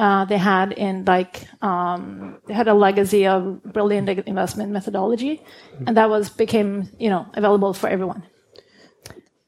uh, 0.00 0.24
they 0.24 0.38
had 0.38 0.72
in 0.72 1.04
like 1.04 1.46
um, 1.60 2.38
they 2.46 2.54
had 2.54 2.68
a 2.68 2.74
legacy 2.74 3.26
of 3.26 3.62
brilliant 3.62 4.08
investment 4.08 4.72
methodology, 4.72 5.42
and 5.86 5.96
that 5.96 6.08
was 6.08 6.30
became 6.30 6.88
you 6.98 7.10
know 7.10 7.26
available 7.34 7.74
for 7.74 7.88
everyone. 7.88 8.22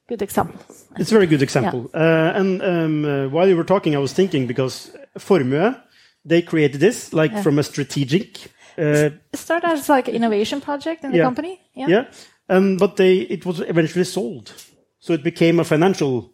Good 0.09 0.21
example. 0.21 0.61
It's 0.99 1.11
a 1.11 1.15
very 1.15 1.27
good 1.27 1.43
example. 1.43 1.91
Yeah. 1.95 2.01
Uh, 2.01 2.39
and 2.41 2.63
um, 2.63 3.05
uh, 3.05 3.29
while 3.29 3.49
you 3.49 3.57
were 3.57 3.65
talking, 3.65 3.97
I 3.97 3.99
was 3.99 4.13
thinking 4.13 4.47
because 4.47 4.95
Formue, 5.19 5.81
they 6.23 6.43
created 6.43 6.81
this 6.81 7.15
like 7.15 7.33
yeah. 7.33 7.43
from 7.43 7.59
a 7.59 7.63
strategic. 7.63 8.45
Uh, 8.77 9.17
it 9.33 9.37
started 9.37 9.69
as 9.69 9.89
like 9.89 10.09
an 10.09 10.15
innovation 10.15 10.61
project 10.61 11.03
in 11.03 11.13
the 11.13 11.19
yeah. 11.19 11.25
company. 11.25 11.61
Yeah. 11.75 11.89
Yeah. 11.89 12.05
Um, 12.51 12.77
but 12.77 12.97
they 12.97 13.21
it 13.21 13.47
was 13.47 13.61
eventually 13.61 14.05
sold, 14.05 14.53
so 15.01 15.15
it 15.15 15.23
became 15.23 15.61
a 15.61 15.65
financial 15.65 16.32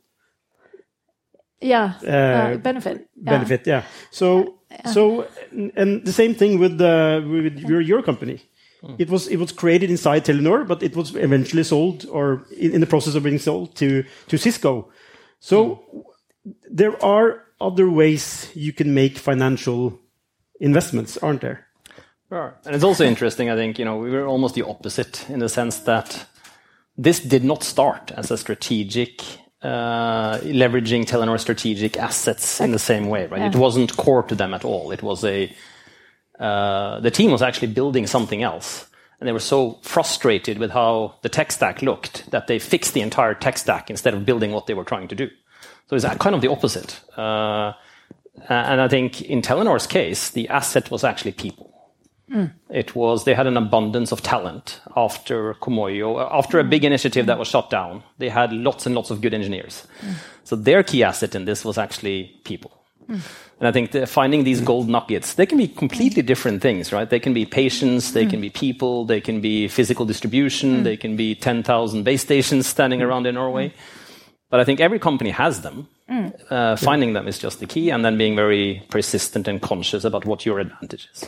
yeah 1.61 1.95
uh, 2.05 2.11
uh, 2.11 2.57
benefit 2.57 3.09
benefit 3.17 3.67
yeah, 3.67 3.83
so 4.11 4.59
yeah. 4.71 4.91
so 4.91 5.27
and 5.77 6.05
the 6.05 6.13
same 6.13 6.35
thing 6.35 6.59
with 6.59 6.79
the 6.79 7.25
with 7.27 7.59
your, 7.59 7.81
your 7.81 8.03
company 8.03 8.41
mm. 8.83 8.95
it 8.99 9.11
was 9.11 9.27
it 9.29 9.37
was 9.37 9.53
created 9.53 9.91
inside 9.91 10.25
Telenor 10.25 10.67
but 10.67 10.83
it 10.83 10.95
was 10.97 11.15
eventually 11.17 11.65
sold 11.65 12.07
or 12.11 12.45
in, 12.57 12.73
in 12.73 12.81
the 12.81 12.87
process 12.87 13.15
of 13.15 13.23
being 13.23 13.39
sold 13.39 13.75
to 13.77 14.05
to 14.29 14.37
Cisco 14.39 14.89
so 15.41 15.83
mm. 15.95 16.03
there 16.71 17.03
are 17.05 17.45
other 17.61 17.91
ways 17.91 18.51
you 18.55 18.73
can 18.73 18.95
make 18.95 19.19
financial 19.19 19.99
investments 20.61 21.17
aren't 21.19 21.41
there 21.41 21.69
Sure. 22.29 22.55
And 22.67 22.75
it's 22.75 22.85
also 22.85 23.07
interesting, 23.07 23.49
I 23.49 23.57
think, 23.57 23.79
you 23.79 23.87
know, 23.87 23.97
we 23.97 24.11
were 24.11 24.27
almost 24.27 24.55
the 24.55 24.67
opposite 24.67 25.29
in 25.31 25.39
the 25.39 25.49
sense 25.49 25.81
that 25.81 26.27
this 26.97 27.21
did 27.21 27.45
not 27.45 27.63
start 27.63 28.11
as 28.13 28.31
a 28.31 28.37
strategic 28.37 29.23
leveraging 29.65 31.05
Telenor 31.05 31.39
strategic 31.41 31.97
assets 31.97 32.61
in 32.61 32.71
the 32.71 32.79
same 32.79 33.09
way, 33.09 33.27
right? 33.27 33.41
Yeah. 33.41 33.49
It 33.49 33.57
wasn't 33.57 33.97
core 33.97 34.23
to 34.25 34.35
them 34.35 34.55
at 34.55 34.65
all. 34.65 34.91
It 34.91 35.03
was 35.03 35.25
a 35.25 35.55
uh, 36.39 37.01
the 37.01 37.11
team 37.11 37.31
was 37.31 37.43
actually 37.43 37.69
building 37.69 38.07
something 38.07 38.43
else, 38.43 38.89
and 39.19 39.27
they 39.27 39.33
were 39.33 39.41
so 39.41 39.79
frustrated 39.83 40.59
with 40.59 40.71
how 40.71 41.17
the 41.23 41.29
tech 41.29 41.51
stack 41.51 41.83
looked 41.83 42.31
that 42.31 42.47
they 42.47 42.59
fixed 42.59 42.95
the 42.95 43.01
entire 43.01 43.35
tech 43.35 43.59
stack 43.59 43.91
instead 43.91 44.15
of 44.15 44.25
building 44.25 44.53
what 44.53 44.67
they 44.67 44.75
were 44.75 44.85
trying 44.85 45.09
to 45.09 45.17
do. 45.17 45.29
So 45.89 45.97
it's 45.97 46.05
kind 46.05 46.37
of 46.37 46.41
the 46.41 46.51
opposite. 46.51 47.01
Uh, 47.19 47.73
and 48.49 48.81
I 48.81 48.87
think 48.87 49.23
in 49.23 49.43
Telenor's 49.43 49.87
case, 49.87 50.31
the 50.31 50.49
asset 50.49 50.91
was 50.91 51.03
actually 51.03 51.33
people. 51.33 51.68
It 52.71 52.95
was 52.95 53.25
they 53.25 53.35
had 53.35 53.47
an 53.47 53.57
abundance 53.57 54.13
of 54.13 54.23
talent 54.23 54.81
after 54.97 55.55
Comoyo, 55.55 56.29
after 56.31 56.59
a 56.59 56.65
big 56.65 56.85
initiative 56.85 57.27
that 57.27 57.39
was 57.39 57.49
shut 57.49 57.71
down. 57.71 58.03
They 58.19 58.29
had 58.29 58.53
lots 58.53 58.87
and 58.87 58.95
lots 58.95 59.11
of 59.11 59.21
good 59.21 59.35
engineers. 59.35 59.87
So 60.45 60.57
their 60.57 60.83
key 60.83 61.03
asset 61.03 61.35
in 61.35 61.45
this 61.45 61.65
was 61.65 61.79
actually 61.79 62.39
people. 62.45 62.73
And 63.09 63.67
I 63.67 63.73
think 63.73 63.93
finding 64.07 64.45
these 64.45 64.61
gold 64.61 64.89
nuggets, 64.89 65.35
they 65.35 65.47
can 65.47 65.59
be 65.59 65.67
completely 65.67 66.23
different 66.23 66.63
things, 66.63 66.93
right? 66.93 67.09
They 67.09 67.19
can 67.19 67.35
be 67.35 67.47
patience, 67.47 68.13
they 68.13 68.27
can 68.27 68.41
be 68.41 68.51
people, 68.51 69.05
they 69.07 69.21
can 69.21 69.41
be 69.41 69.67
physical 69.67 70.05
distribution, 70.05 70.85
they 70.85 70.97
can 70.97 71.17
be 71.17 71.35
10,000 71.35 72.05
base 72.05 72.23
stations 72.23 72.67
standing 72.67 73.03
around 73.03 73.27
in 73.27 73.35
Norway. 73.35 73.73
But 74.51 74.61
I 74.61 74.65
think 74.65 74.81
every 74.81 74.99
company 74.99 75.31
has 75.31 75.63
them. 75.63 75.89
Mm. 76.11 76.33
Uh, 76.51 76.77
finding 76.77 77.13
them 77.13 77.29
is 77.29 77.39
just 77.39 77.61
the 77.61 77.67
key, 77.67 77.91
and 77.91 78.05
then 78.05 78.17
being 78.17 78.35
very 78.35 78.83
persistent 78.89 79.47
and 79.47 79.61
conscious 79.61 80.05
about 80.05 80.25
what 80.25 80.47
your 80.47 80.59
advantage 80.59 81.09
is. 81.13 81.25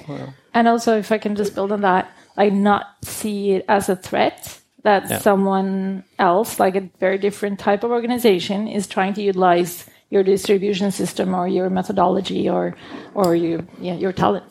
And 0.55 0.69
also, 0.69 0.97
if 0.97 1.13
I 1.13 1.19
can 1.19 1.37
just 1.37 1.55
build 1.55 1.71
on 1.71 1.83
that, 1.83 2.11
I 2.37 2.49
not 2.49 2.87
see 3.03 3.53
it 3.53 3.65
as 3.69 3.89
a 3.91 3.97
threat 3.97 4.59
that 4.83 5.11
yeah. 5.11 5.19
someone 5.19 6.05
else, 6.19 6.59
like 6.59 6.77
a 6.77 6.89
very 6.99 7.19
different 7.19 7.59
type 7.59 7.85
of 7.85 7.91
organization, 7.91 8.69
is 8.69 8.87
trying 8.87 9.13
to 9.15 9.23
utilize 9.23 9.85
your 10.09 10.23
distribution 10.23 10.91
system 10.91 11.35
or 11.35 11.47
your 11.47 11.71
methodology 11.71 12.49
or 12.49 12.75
or 13.15 13.37
your 13.37 13.61
yeah, 13.81 13.95
your 13.95 14.13
talent. 14.13 14.45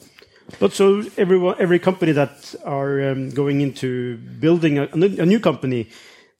But 0.60 0.74
so 0.74 1.04
everyone, 1.18 1.56
every 1.60 1.80
company 1.80 2.12
that 2.14 2.56
are 2.66 3.12
um, 3.12 3.30
going 3.30 3.62
into 3.62 4.18
building 4.40 4.80
a, 4.80 4.88
a 4.94 5.26
new 5.26 5.40
company 5.40 5.90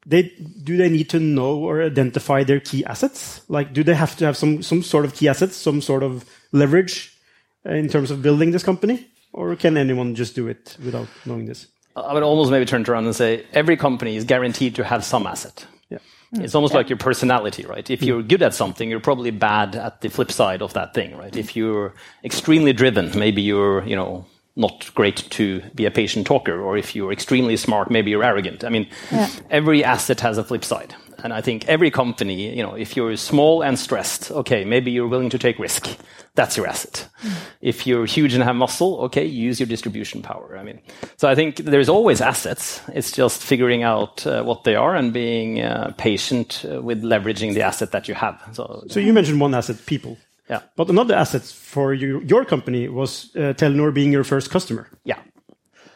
they 0.06 0.34
do 0.64 0.78
they 0.78 0.90
need 0.90 1.10
to 1.10 1.20
know 1.20 1.58
or 1.58 1.82
identify 1.84 2.44
their 2.44 2.60
key 2.60 2.86
assets? 2.86 3.42
Like, 3.48 3.74
do 3.74 3.84
they 3.84 3.96
have 3.96 4.16
to 4.18 4.26
have 4.26 4.38
some 4.38 4.64
some 4.64 4.84
sort 4.84 5.06
of 5.06 5.14
key 5.14 5.28
assets, 5.28 5.56
some 5.56 5.82
sort 5.82 6.04
of 6.04 6.26
leverage 6.52 7.18
uh, 7.66 7.74
in 7.74 7.90
terms 7.90 8.12
of 8.12 8.22
building 8.22 8.52
this 8.52 8.64
company, 8.64 9.08
or 9.34 9.56
can 9.56 9.78
anyone 9.78 10.16
just 10.16 10.36
do 10.36 10.48
it 10.48 10.78
without 10.84 11.08
knowing 11.26 11.46
this? 11.46 11.68
I 11.96 12.14
would 12.14 12.24
almost 12.24 12.52
maybe 12.52 12.66
turn 12.66 12.82
it 12.82 12.90
around 12.90 13.06
and 13.06 13.16
say 13.16 13.46
every 13.54 13.76
company 13.76 14.16
is 14.16 14.24
guaranteed 14.24 14.76
to 14.76 14.84
have 14.84 15.04
some 15.04 15.28
asset. 15.28 15.66
Yeah. 15.90 16.00
It's 16.34 16.56
almost 16.56 16.74
yeah. 16.74 16.78
like 16.78 16.90
your 16.90 16.98
personality, 16.98 17.66
right? 17.66 17.90
If 17.90 18.04
you're 18.04 18.22
good 18.22 18.44
at 18.44 18.54
something, 18.54 18.90
you're 18.90 19.00
probably 19.00 19.32
bad 19.32 19.76
at 19.76 20.02
the 20.02 20.10
flip 20.10 20.32
side 20.32 20.62
of 20.62 20.74
that 20.74 20.94
thing, 20.94 21.18
right? 21.18 21.36
If 21.36 21.56
you're 21.56 21.94
extremely 22.24 22.72
driven, 22.72 23.18
maybe 23.18 23.42
you're, 23.42 23.84
you 23.86 23.96
know, 23.96 24.26
not 24.60 24.92
great 24.94 25.18
to 25.32 25.62
be 25.74 25.86
a 25.86 25.92
patient 25.92 26.28
talker, 26.28 26.62
or 26.62 26.78
if 26.78 26.96
you're 26.96 27.12
extremely 27.12 27.58
smart, 27.58 27.90
maybe 27.90 28.12
you're 28.12 28.24
arrogant. 28.24 28.64
I 28.64 28.70
mean, 28.70 28.88
yeah. 29.12 29.30
every 29.50 29.84
asset 29.84 30.20
has 30.20 30.38
a 30.38 30.44
flip 30.44 30.66
side. 30.66 30.94
And 31.24 31.34
I 31.34 31.42
think 31.42 31.68
every 31.68 31.92
company, 31.92 32.56
you 32.56 32.64
know, 32.64 32.76
if 32.76 32.96
you're 32.96 33.16
small 33.18 33.62
and 33.62 33.78
stressed, 33.78 34.32
okay, 34.32 34.64
maybe 34.66 34.92
you're 34.92 35.08
willing 35.08 35.30
to 35.32 35.40
take 35.40 35.60
risk. 35.60 35.98
That's 36.36 36.56
your 36.56 36.68
asset. 36.68 37.10
Mm. 37.22 37.34
If 37.62 37.88
you're 37.88 38.06
huge 38.06 38.34
and 38.34 38.44
have 38.44 38.56
muscle, 38.56 39.00
okay, 39.02 39.26
use 39.26 39.60
your 39.60 39.68
distribution 39.68 40.22
power. 40.22 40.58
I 40.58 40.64
mean, 40.64 40.80
so 41.18 41.28
I 41.28 41.36
think 41.36 41.58
there's 41.58 41.90
always 41.90 42.22
assets. 42.22 42.82
It's 42.94 43.12
just 43.12 43.44
figuring 43.44 43.84
out 43.84 44.26
uh, 44.26 44.44
what 44.44 44.64
they 44.64 44.76
are 44.76 44.96
and 44.96 45.12
being 45.12 45.62
uh, 45.62 45.94
patient 45.98 46.66
uh, 46.66 46.82
with 46.82 47.04
leveraging 47.04 47.54
the 47.54 47.64
asset 47.64 47.92
that 47.92 48.08
you 48.08 48.16
have. 48.16 48.42
So, 48.54 48.84
so 48.88 49.00
you 49.00 49.12
mentioned 49.14 49.42
one 49.42 49.54
asset, 49.54 49.86
people. 49.86 50.18
Yeah. 50.50 50.62
But 50.76 50.90
another 50.90 51.16
asset 51.16 51.44
for 51.44 51.94
you, 51.94 52.22
your 52.22 52.44
company 52.44 52.90
was 52.90 53.30
uh, 53.36 53.54
Telenor 53.54 53.94
being 53.94 54.12
your 54.12 54.24
first 54.24 54.50
customer. 54.50 54.88
Yeah. 55.04 55.20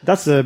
That's 0.04 0.26
a 0.26 0.42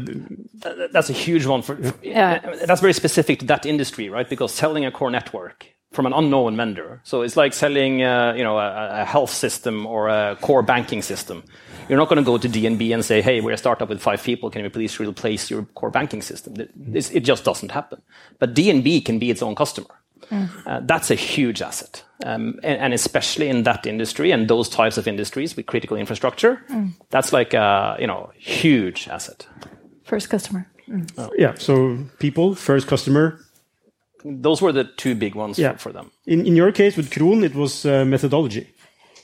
that's 0.92 1.10
a 1.10 1.12
huge 1.12 1.44
one 1.46 1.62
for 1.62 1.78
yeah. 2.02 2.38
That's 2.64 2.80
very 2.80 2.92
specific 2.92 3.40
to 3.40 3.46
that 3.46 3.66
industry, 3.66 4.08
right? 4.08 4.28
Because 4.28 4.54
selling 4.54 4.84
a 4.84 4.90
core 4.90 5.10
network 5.10 5.66
from 5.92 6.06
an 6.06 6.12
unknown 6.12 6.56
vendor, 6.56 7.00
so 7.02 7.22
it's 7.22 7.36
like 7.36 7.52
selling, 7.54 8.02
uh, 8.02 8.34
you 8.36 8.44
know, 8.44 8.58
a, 8.58 9.00
a, 9.02 9.04
health 9.04 9.30
system 9.30 9.86
or 9.86 10.08
a 10.08 10.36
core 10.40 10.62
banking 10.62 11.02
system. 11.02 11.42
You're 11.88 11.98
not 11.98 12.08
going 12.08 12.18
to 12.18 12.22
go 12.22 12.38
to 12.38 12.48
DNB 12.48 12.94
and 12.94 13.04
say, 13.04 13.20
"Hey, 13.20 13.40
we're 13.40 13.54
a 13.54 13.58
startup 13.58 13.88
with 13.88 14.00
five 14.00 14.22
people. 14.22 14.50
Can 14.50 14.62
you 14.62 14.70
please 14.70 15.00
replace 15.00 15.50
your 15.50 15.64
core 15.74 15.90
banking 15.90 16.22
system?" 16.22 16.54
This, 16.76 17.10
it 17.10 17.20
just 17.20 17.44
doesn't 17.44 17.72
happen. 17.72 18.00
But 18.38 18.54
DNB 18.54 19.04
can 19.04 19.18
be 19.18 19.30
its 19.30 19.42
own 19.42 19.54
customer. 19.54 19.90
Mm. 20.30 20.48
Uh, 20.66 20.80
that's 20.84 21.10
a 21.10 21.14
huge 21.14 21.62
asset. 21.62 22.04
Um, 22.24 22.58
and, 22.62 22.80
and, 22.80 22.94
especially 22.94 23.48
in 23.48 23.62
that 23.62 23.86
industry 23.86 24.32
and 24.32 24.48
those 24.48 24.68
types 24.68 24.98
of 24.98 25.06
industries 25.06 25.56
with 25.56 25.66
critical 25.66 25.96
infrastructure, 25.96 26.60
mm. 26.68 26.92
that's 27.10 27.32
like 27.32 27.54
a 27.54 27.96
you 28.00 28.06
know 28.06 28.30
huge 28.36 29.08
asset. 29.08 29.46
First 30.04 30.28
customer. 30.28 30.66
Mm. 30.88 31.10
Oh. 31.16 31.30
Yeah. 31.38 31.54
So 31.54 31.98
people, 32.18 32.54
first 32.54 32.88
customer. 32.88 33.38
Those 34.24 34.60
were 34.60 34.72
the 34.72 34.84
two 34.84 35.14
big 35.14 35.36
ones 35.36 35.58
yeah. 35.58 35.72
for, 35.72 35.78
for, 35.78 35.92
them. 35.92 36.10
In 36.26 36.44
in 36.44 36.56
your 36.56 36.72
case 36.72 36.96
with 36.96 37.10
Kron, 37.10 37.44
it 37.44 37.54
was 37.54 37.84
uh, 37.86 38.04
methodology. 38.04 38.66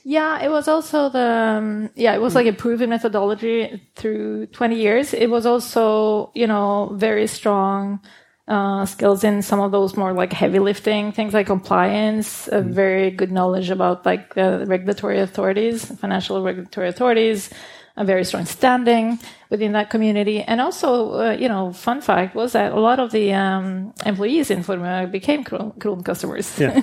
Yeah, 0.07 0.39
it 0.39 0.49
was 0.49 0.67
also 0.67 1.09
the 1.09 1.57
um, 1.57 1.89
yeah, 1.95 2.15
it 2.15 2.21
was 2.21 2.35
like 2.35 2.47
a 2.47 2.53
proven 2.53 2.89
methodology 2.89 3.81
through 3.95 4.45
20 4.47 4.75
years. 4.75 5.13
It 5.13 5.29
was 5.29 5.45
also, 5.45 6.31
you 6.35 6.47
know, 6.47 6.91
very 6.93 7.27
strong 7.27 7.99
uh, 8.47 8.85
skills 8.85 9.23
in 9.23 9.41
some 9.41 9.59
of 9.59 9.71
those 9.71 9.97
more 9.97 10.13
like 10.13 10.31
heavy 10.31 10.59
lifting 10.59 11.11
things 11.11 11.33
like 11.33 11.47
compliance, 11.47 12.47
a 12.49 12.61
mm. 12.61 12.65
very 12.65 13.09
good 13.09 13.31
knowledge 13.31 13.69
about 13.69 14.05
like 14.05 14.35
the 14.35 14.65
regulatory 14.67 15.19
authorities, 15.19 15.85
financial 15.99 16.43
regulatory 16.43 16.87
authorities, 16.87 17.49
a 17.97 18.03
very 18.03 18.23
strong 18.23 18.45
standing 18.45 19.17
within 19.49 19.71
that 19.71 19.89
community. 19.89 20.41
And 20.41 20.61
also, 20.61 21.13
uh, 21.13 21.31
you 21.31 21.47
know, 21.47 21.71
fun 21.73 22.01
fact 22.01 22.35
was 22.35 22.51
that 22.53 22.71
a 22.73 22.79
lot 22.79 22.99
of 22.99 23.11
the 23.11 23.33
um, 23.33 23.93
employees 24.05 24.51
in 24.51 24.63
Formue 24.63 25.09
became 25.09 25.43
Kron 25.43 26.03
customers, 26.03 26.59
yeah. 26.59 26.81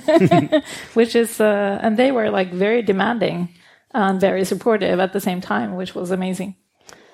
which 0.95 1.15
is, 1.15 1.39
uh, 1.39 1.79
and 1.81 1.97
they 1.97 2.11
were 2.11 2.29
like 2.29 2.51
very 2.51 2.81
demanding 2.81 3.49
and 3.93 4.19
very 4.19 4.43
supportive 4.43 4.99
at 4.99 5.13
the 5.13 5.21
same 5.21 5.39
time, 5.39 5.75
which 5.75 5.93
was 5.93 6.11
amazing. 6.11 6.55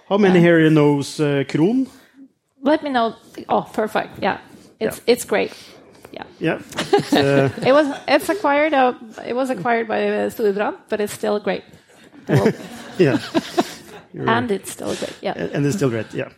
How 0.07 0.17
many 0.17 0.39
here 0.39 0.69
knows 0.71 1.19
uh, 1.19 1.43
Kron? 1.47 1.87
Let 2.61 2.83
me 2.83 2.89
know. 2.89 3.15
Oh, 3.47 3.69
perfect. 3.73 4.19
Yeah, 4.21 4.39
it's 4.79 4.97
yeah. 4.97 5.13
it's 5.13 5.25
great. 5.25 5.53
Yeah. 6.11 6.23
Yeah. 6.39 6.61
Uh... 7.13 7.49
it 7.65 7.73
was 7.73 7.87
it's 8.07 8.29
acquired. 8.29 8.73
Uh, 8.73 8.93
it 9.25 9.35
was 9.35 9.49
acquired 9.49 9.87
by 9.87 10.07
uh, 10.07 10.29
Storebrand, 10.29 10.77
but 10.89 10.99
it's 11.03 11.13
still 11.13 11.39
great. 11.39 11.63
yeah. 12.97 13.19
and 14.13 14.51
it's 14.51 14.71
still 14.71 14.95
great. 14.95 15.17
Yeah. 15.21 15.33
And 15.33 15.65
it's 15.65 15.75
still 15.75 15.89
great. 15.89 16.13
Yeah. 16.13 16.29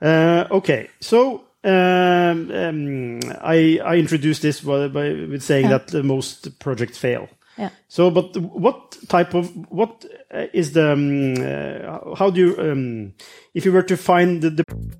Uh, 0.00 0.46
okay, 0.50 0.88
so 1.00 1.44
um, 1.64 2.50
um, 2.50 3.20
I, 3.40 3.78
I 3.84 3.96
introduced 3.96 4.42
this 4.42 4.60
by, 4.60 4.88
by, 4.88 5.12
with 5.12 5.42
saying 5.42 5.66
Yeah. 5.66 5.78
that 5.78 5.88
the 5.88 6.02
most 6.02 6.58
projects 6.58 6.98
fail. 6.98 7.28
Yeah. 7.56 7.70
So, 7.88 8.10
but 8.10 8.36
what 8.36 8.96
type 9.08 9.34
of 9.34 9.54
what 9.70 10.04
uh, 10.32 10.46
the 10.52 10.92
um, 10.92 11.34
uh, 11.34 12.14
How 12.16 12.30
do 12.30 12.40
you 12.40 12.58
um, 12.58 13.12
If 13.54 13.66
you 13.66 13.72
were 13.72 13.82
to 13.82 13.96
find 13.96 14.40
the, 14.40 14.50
the 14.50 14.64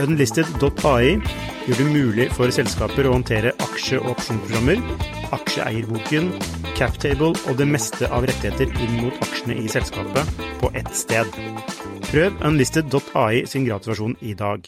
Unlisted.ai 0.00 1.18
gjør 1.66 1.76
det 1.76 1.86
mulig 1.86 2.26
for 2.32 2.52
selskaper 2.54 3.08
å 3.08 3.14
håndtere 3.18 3.52
aksje- 3.60 4.00
og 4.00 4.14
opsjonsprogrammer, 4.14 4.80
aksjeeierboken, 5.36 6.30
captable 6.78 7.34
og 7.46 7.58
det 7.58 7.66
meste 7.68 8.08
av 8.08 8.24
rettigheter 8.30 8.70
inn 8.80 8.94
mot 9.02 9.24
aksjene 9.26 9.58
i 9.60 9.68
selskapet 9.68 10.30
på 10.62 10.70
ett 10.72 10.92
sted. 10.96 11.28
Prøv 12.08 12.40
unlisted.ai 12.48 13.44
sin 13.46 13.66
gratisversjon 13.68 14.16
i 14.20 14.32
dag. 14.34 14.64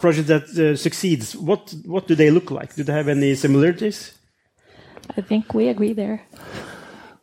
Project 0.00 0.28
that 0.28 0.50
uh, 0.58 0.74
succeeds, 0.76 1.36
what, 1.36 1.74
what 1.86 2.08
do 2.08 2.14
they 2.14 2.30
look 2.30 2.50
like? 2.50 2.74
Do 2.74 2.82
they 2.82 2.94
have 2.94 3.08
any 3.08 3.34
similarities? 3.34 4.18
I 5.16 5.20
think 5.20 5.54
we 5.54 5.68
agree 5.68 5.92
there. 5.92 6.22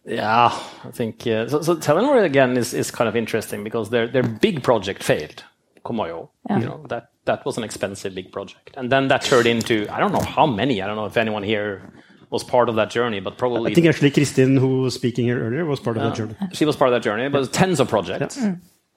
Yeah, 0.06 0.52
I 0.86 0.92
think 0.92 1.28
uh, 1.28 1.48
so. 1.48 1.62
So 1.62 1.76
Telenor 1.76 2.24
again 2.24 2.58
is, 2.58 2.74
is 2.74 2.92
kind 2.92 3.08
of 3.08 3.16
interesting 3.16 3.64
because 3.64 3.90
their 3.90 4.08
their 4.08 4.24
big 4.24 4.64
project 4.64 5.04
failed, 5.04 5.44
Comoyo. 5.83 6.29
Yeah. 6.50 6.59
You 6.59 6.65
know 6.65 6.86
that 6.89 7.09
that 7.25 7.45
was 7.45 7.57
an 7.57 7.63
expensive 7.63 8.13
big 8.15 8.31
project, 8.31 8.71
and 8.77 8.91
then 8.91 9.07
that 9.09 9.21
turned 9.24 9.48
into 9.48 9.88
I 9.89 10.00
don't 10.00 10.12
know 10.13 10.21
how 10.38 10.45
many. 10.45 10.81
I 10.81 10.88
don't 10.88 10.95
know 10.95 11.05
if 11.05 11.17
anyone 11.17 11.43
here 11.43 11.93
was 12.29 12.43
part 12.43 12.69
of 12.69 12.75
that 12.75 12.89
journey, 12.91 13.19
but 13.19 13.38
probably 13.38 13.71
I 13.71 13.74
think 13.74 13.88
actually 13.88 14.12
Kristin, 14.12 14.59
who 14.59 14.81
was 14.81 14.93
speaking 14.93 15.25
here 15.25 15.39
earlier, 15.43 15.65
was 15.65 15.79
part 15.79 15.98
of 15.98 16.03
that 16.03 16.15
journey. 16.15 16.36
she 16.53 16.65
was 16.65 16.75
part 16.75 16.89
of 16.93 16.95
that 16.95 17.03
journey. 17.03 17.27
But 17.29 17.38
it 17.38 17.41
was 17.41 17.50
tens 17.50 17.79
of 17.79 17.88
projects. 17.89 18.38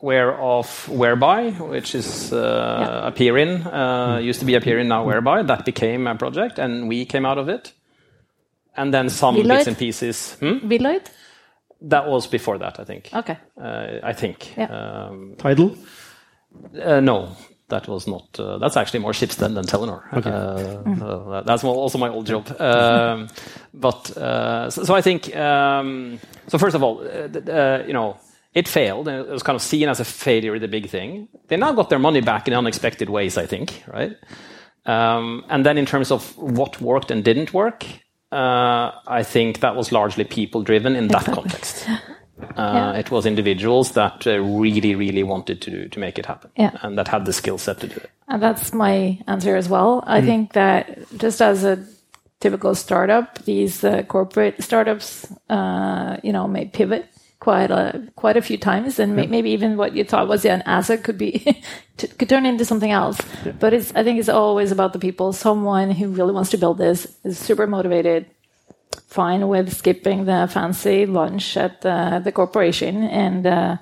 Whereof 0.00 0.88
Whereby, 0.88 1.50
which 1.52 1.94
is 1.94 2.32
uh, 2.32 2.36
Yeah. 2.80 3.10
Appearin, 3.10 3.64
uh, 3.66 4.18
used 4.18 4.40
to 4.40 4.46
be 4.46 4.54
Appearin, 4.54 4.86
now 4.88 5.04
Whereby, 5.04 5.42
that 5.44 5.64
became 5.64 6.06
a 6.08 6.14
project, 6.16 6.58
and 6.58 6.88
we 6.88 7.04
came 7.06 7.24
out 7.24 7.38
of 7.38 7.48
it. 7.48 7.72
And 8.76 8.92
then 8.92 9.08
some 9.10 9.36
Deloitte? 9.36 9.48
bits 9.48 9.66
and 9.68 9.78
pieces. 9.78 10.36
Hmm? 10.40 10.58
Villoid? 10.68 11.06
That 11.82 12.06
was 12.08 12.26
before 12.26 12.58
that, 12.58 12.80
I 12.80 12.84
think. 12.84 13.10
Okay. 13.14 13.36
Uh, 13.60 13.98
I 14.02 14.12
think. 14.12 14.56
Yeah. 14.56 14.66
Um, 15.08 15.34
Tidal? 15.38 15.76
Uh, 16.80 17.00
no, 17.00 17.28
that 17.68 17.88
was 17.88 18.06
not. 18.06 18.38
Uh, 18.38 18.58
that's 18.58 18.76
actually 18.76 19.00
more 19.00 19.12
Schibsted 19.12 19.54
than 19.54 19.64
Telenor. 19.64 20.02
Okay. 20.12 20.30
Uh, 20.30 20.96
so 20.98 21.30
that- 21.30 21.46
that's 21.46 21.64
also 21.64 21.98
my 21.98 22.08
old 22.08 22.26
job. 22.26 22.48
Um, 22.60 23.28
but 23.74 24.16
uh, 24.16 24.70
so, 24.70 24.84
so 24.84 24.94
I 24.94 25.00
think. 25.02 25.34
Um, 25.36 26.18
so 26.48 26.58
first 26.58 26.74
of 26.76 26.82
all, 26.82 27.00
uh, 27.00 27.50
uh, 27.50 27.84
you 27.86 27.92
know, 27.92 28.18
it 28.54 28.68
failed, 28.68 29.08
and 29.08 29.26
it 29.26 29.28
was 29.32 29.42
kind 29.42 29.56
of 29.56 29.62
seen 29.62 29.88
as 29.88 30.00
a 30.00 30.04
failure, 30.04 30.58
the 30.58 30.68
big 30.68 30.88
thing. 30.90 31.28
They 31.48 31.56
now 31.56 31.72
got 31.72 31.88
their 31.88 31.98
money 31.98 32.20
back 32.20 32.46
in 32.48 32.54
unexpected 32.54 33.08
ways, 33.08 33.38
I 33.38 33.46
think, 33.46 33.82
right? 33.86 34.12
Um, 34.84 35.44
and 35.48 35.64
then 35.64 35.78
in 35.78 35.86
terms 35.86 36.10
of 36.10 36.36
what 36.36 36.80
worked 36.80 37.10
and 37.10 37.24
didn't 37.24 37.54
work, 37.54 37.84
uh, 38.32 38.90
I 39.06 39.22
think 39.22 39.60
that 39.60 39.76
was 39.76 39.92
largely 39.92 40.24
people 40.24 40.62
driven 40.62 40.96
in 40.96 41.08
that 41.08 41.24
context. 41.34 41.86
Uh, 42.62 42.74
Yeah. 42.74 42.98
It 43.00 43.10
was 43.10 43.26
individuals 43.26 43.92
that 43.92 44.26
uh, 44.26 44.30
really, 44.62 44.94
really 44.94 45.22
wanted 45.22 45.60
to 45.62 45.88
to 45.88 46.00
make 46.00 46.18
it 46.20 46.26
happen, 46.26 46.50
Yeah. 46.56 46.70
and 46.82 46.96
that 46.98 47.08
had 47.08 47.24
the 47.24 47.32
skill 47.32 47.58
set 47.58 47.80
to 47.80 47.86
do 47.86 47.96
it. 47.96 48.10
And 48.28 48.42
that's 48.42 48.72
my 48.72 49.18
answer 49.26 49.56
as 49.56 49.68
well. 49.68 50.02
I 50.06 50.20
think 50.22 50.52
that 50.52 50.84
just 51.20 51.40
as 51.42 51.64
a 51.64 51.76
typical 52.40 52.74
startup, 52.74 53.26
these 53.44 53.84
uh, 53.84 54.02
corporate 54.08 54.62
startups, 54.62 55.26
uh, 55.50 56.16
you 56.22 56.32
know, 56.32 56.48
may 56.48 56.64
pivot 56.66 57.04
quite 57.40 57.70
a 57.70 58.00
quite 58.16 58.36
a 58.38 58.42
few 58.42 58.56
times, 58.58 58.98
and 59.00 59.14
may, 59.16 59.26
maybe 59.26 59.50
even 59.50 59.76
what 59.76 59.92
you 59.96 60.04
thought 60.04 60.28
was 60.28 60.44
an 60.44 60.62
asset 60.66 61.02
could 61.04 61.18
be 61.18 61.32
could 62.18 62.28
turn 62.28 62.46
into 62.46 62.64
something 62.64 62.92
else. 62.92 63.18
But 63.60 63.72
it's 63.74 63.92
I 63.94 64.02
think 64.04 64.18
it's 64.20 64.28
always 64.28 64.72
about 64.72 64.92
the 64.92 64.98
people. 64.98 65.32
Someone 65.32 65.90
who 65.90 66.08
really 66.08 66.32
wants 66.32 66.50
to 66.50 66.58
build 66.58 66.78
this 66.78 67.06
is 67.24 67.38
super 67.38 67.66
motivated, 67.66 68.26
fine 69.12 69.46
with 69.48 69.72
skipping 69.76 70.24
the 70.24 70.48
fancy 70.50 71.06
lunch 71.06 71.56
at 71.56 71.80
the, 71.82 72.20
the 72.24 72.32
corporation 72.32 73.02
and 73.04 73.46
uh, 73.46 73.76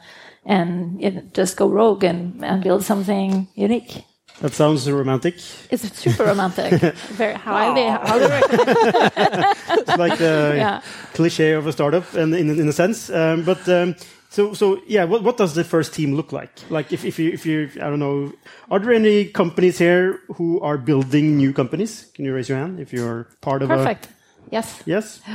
and 0.44 1.00
you 1.00 1.10
know, 1.10 1.22
just 1.32 1.56
go 1.56 1.68
rogue 1.68 2.04
and, 2.04 2.44
and 2.44 2.62
build 2.62 2.82
something 2.82 3.46
unique. 3.54 4.04
That 4.40 4.54
sounds 4.54 4.90
romantic. 4.90 5.34
It's 5.70 5.84
super 5.98 6.24
romantic. 6.24 6.72
Very 7.18 7.34
highly, 7.34 7.86
highly 7.88 8.26
recommend. 8.26 9.56
It's 9.78 9.96
like 9.98 10.18
the 10.18 10.54
Yeah. 10.56 10.80
cliche 11.12 11.52
of 11.52 11.66
a 11.66 11.72
startup, 11.72 12.14
and 12.14 12.34
in, 12.34 12.48
in 12.48 12.68
a 12.68 12.72
sense. 12.72 13.10
Um, 13.10 13.44
but 13.44 13.68
um, 13.68 13.94
so 14.30 14.54
so 14.54 14.80
yeah, 14.86 15.04
what, 15.04 15.22
what 15.22 15.36
does 15.36 15.54
the 15.54 15.62
first 15.64 15.92
team 15.92 16.14
look 16.14 16.32
like? 16.32 16.50
Like 16.70 16.90
if, 16.90 17.04
if 17.04 17.18
you 17.18 17.30
if 17.32 17.44
you 17.44 17.68
I 17.76 17.90
don't 17.90 17.98
know, 17.98 18.32
are 18.70 18.78
there 18.78 18.94
any 18.94 19.26
companies 19.26 19.78
here 19.78 20.20
who 20.36 20.58
are 20.60 20.78
building 20.78 21.36
new 21.36 21.52
companies? 21.52 22.06
Can 22.14 22.24
you 22.24 22.34
raise 22.34 22.48
your 22.48 22.58
hand 22.58 22.80
if 22.80 22.92
you're 22.94 23.28
part 23.42 23.62
of 23.62 23.68
Perfect. 23.68 24.08
Yes. 24.50 24.82
yes? 24.86 25.20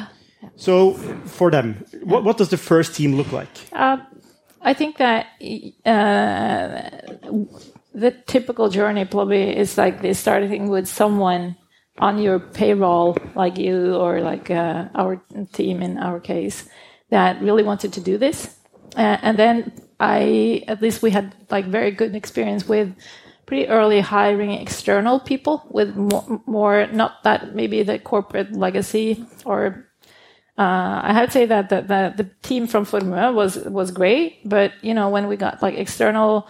So 0.58 0.94
for 1.26 1.50
them, 1.50 1.84
what 2.04 2.24
what 2.24 2.38
does 2.38 2.50
the 2.50 2.58
first 2.58 2.96
team 2.96 3.16
look 3.16 3.32
like? 3.32 3.50
Uh, 3.74 3.98
I 4.62 4.74
think 4.76 4.98
that 4.98 5.26
uh, 5.86 6.90
the 7.94 8.12
typical 8.28 8.70
journey 8.70 9.06
probably 9.06 9.58
is 9.58 9.78
like 9.78 10.02
this 10.02 10.20
starting 10.20 10.70
with 10.70 10.88
someone 10.88 11.56
on 12.00 12.20
your 12.20 12.40
payroll, 12.40 13.18
like 13.36 13.58
you 13.58 13.96
or 13.96 14.22
like 14.22 14.52
uh, 14.52 14.90
our 14.94 15.22
team 15.54 15.82
in 15.82 15.98
our 15.98 16.20
case, 16.20 16.70
that 17.10 17.42
really 17.42 17.64
wanted 17.64 17.94
to 17.94 18.02
do 18.02 18.18
this. 18.18 18.56
Uh, 18.98 19.18
and 19.22 19.38
then 19.38 19.72
I, 20.00 20.64
at 20.68 20.82
least 20.82 21.02
we 21.02 21.12
had 21.12 21.34
like 21.50 21.66
very 21.66 21.92
good 21.92 22.16
experience 22.16 22.68
with 22.68 22.94
pretty 23.46 23.68
early 23.68 24.02
hiring 24.02 24.52
external 24.52 25.20
people 25.20 25.66
with 25.70 25.96
more, 25.96 26.42
more 26.46 26.88
not 26.88 27.24
that 27.24 27.56
maybe 27.56 27.84
the 27.84 28.00
corporate 28.00 28.54
legacy 28.54 29.24
or 29.46 29.86
uh, 30.58 31.02
I 31.04 31.14
had 31.14 31.26
to 31.26 31.32
say 31.32 31.46
that 31.48 31.70
the, 31.70 31.82
the, 31.82 32.24
the 32.24 32.30
team 32.42 32.66
from 32.68 32.86
Formue 32.86 33.34
was 33.34 33.58
was 33.58 33.92
great, 33.92 34.48
but 34.48 34.72
you 34.82 34.94
know 34.94 35.10
when 35.10 35.28
we 35.28 35.36
got 35.36 35.62
like 35.62 35.76
external 35.76 36.48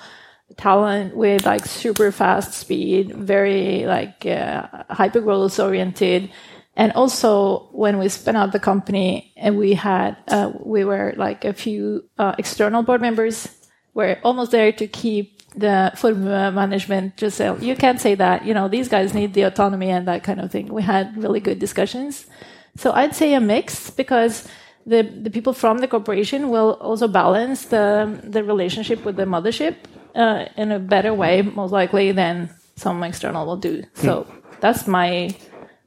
talent 0.58 1.16
with 1.18 1.44
like 1.44 1.66
super 1.66 2.12
fast 2.12 2.54
speed, 2.54 3.16
very 3.16 3.86
like 3.86 4.24
uh, 4.26 4.68
hyper 4.92 5.22
growth 5.22 5.60
oriented, 5.60 6.30
and 6.76 6.92
also 6.92 7.68
when 7.72 7.98
we 7.98 8.08
spun 8.08 8.36
out 8.36 8.52
the 8.52 8.60
company 8.60 9.34
and 9.38 9.58
we 9.58 9.74
had 9.74 10.18
uh, 10.28 10.52
we 10.60 10.86
were 10.86 11.16
like 11.18 11.44
a 11.44 11.54
few 11.54 12.08
uh, 12.20 12.36
external 12.38 12.84
board 12.84 13.02
members 13.02 13.48
were 13.96 14.20
almost 14.24 14.52
there 14.52 14.72
to 14.72 14.86
keep 14.86 15.35
the 15.58 15.92
Formue 15.96 16.54
management 16.54 17.18
just 17.18 17.38
say 17.38 17.56
you 17.60 17.76
can't 17.76 18.02
say 18.02 18.16
that 18.16 18.46
you 18.46 18.54
know 18.54 18.68
these 18.68 18.88
guys 18.88 19.14
need 19.14 19.34
the 19.34 19.44
autonomy 19.44 19.90
and 19.90 20.08
that 20.08 20.24
kind 20.24 20.40
of 20.40 20.52
thing. 20.52 20.68
We 20.68 20.82
had 20.82 21.16
really 21.18 21.40
good 21.40 21.60
discussions. 21.60 22.26
So 22.78 22.92
I'd 22.92 23.16
say 23.16 23.34
a 23.34 23.40
mix 23.40 23.90
because 23.90 24.48
the 24.86 25.04
the 25.04 25.30
people 25.30 25.54
from 25.54 25.80
the 25.80 25.88
corporation 25.88 26.50
will 26.50 26.74
also 26.82 27.08
balance 27.08 27.66
the 27.66 28.20
the 28.24 28.44
relationship 28.44 29.06
with 29.06 29.16
the 29.16 29.26
mothership 29.26 29.76
uh, 30.16 30.46
in 30.58 30.72
a 30.72 30.80
better 30.80 31.14
way, 31.14 31.42
most 31.42 31.72
likely 31.72 32.12
than 32.12 32.50
some 32.76 33.04
external 33.04 33.46
will 33.46 33.58
do. 33.58 33.84
So 33.94 34.28
that's 34.60 34.88
my, 34.88 35.36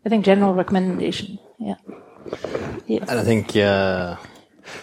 I 0.05 0.09
think, 0.09 0.25
general 0.25 0.55
recommendation. 0.55 1.39
Yeah. 1.59 1.75
Yes. 2.87 3.09
And 3.09 3.19
I 3.19 3.25
think, 3.25 3.57
uh, 3.57 4.17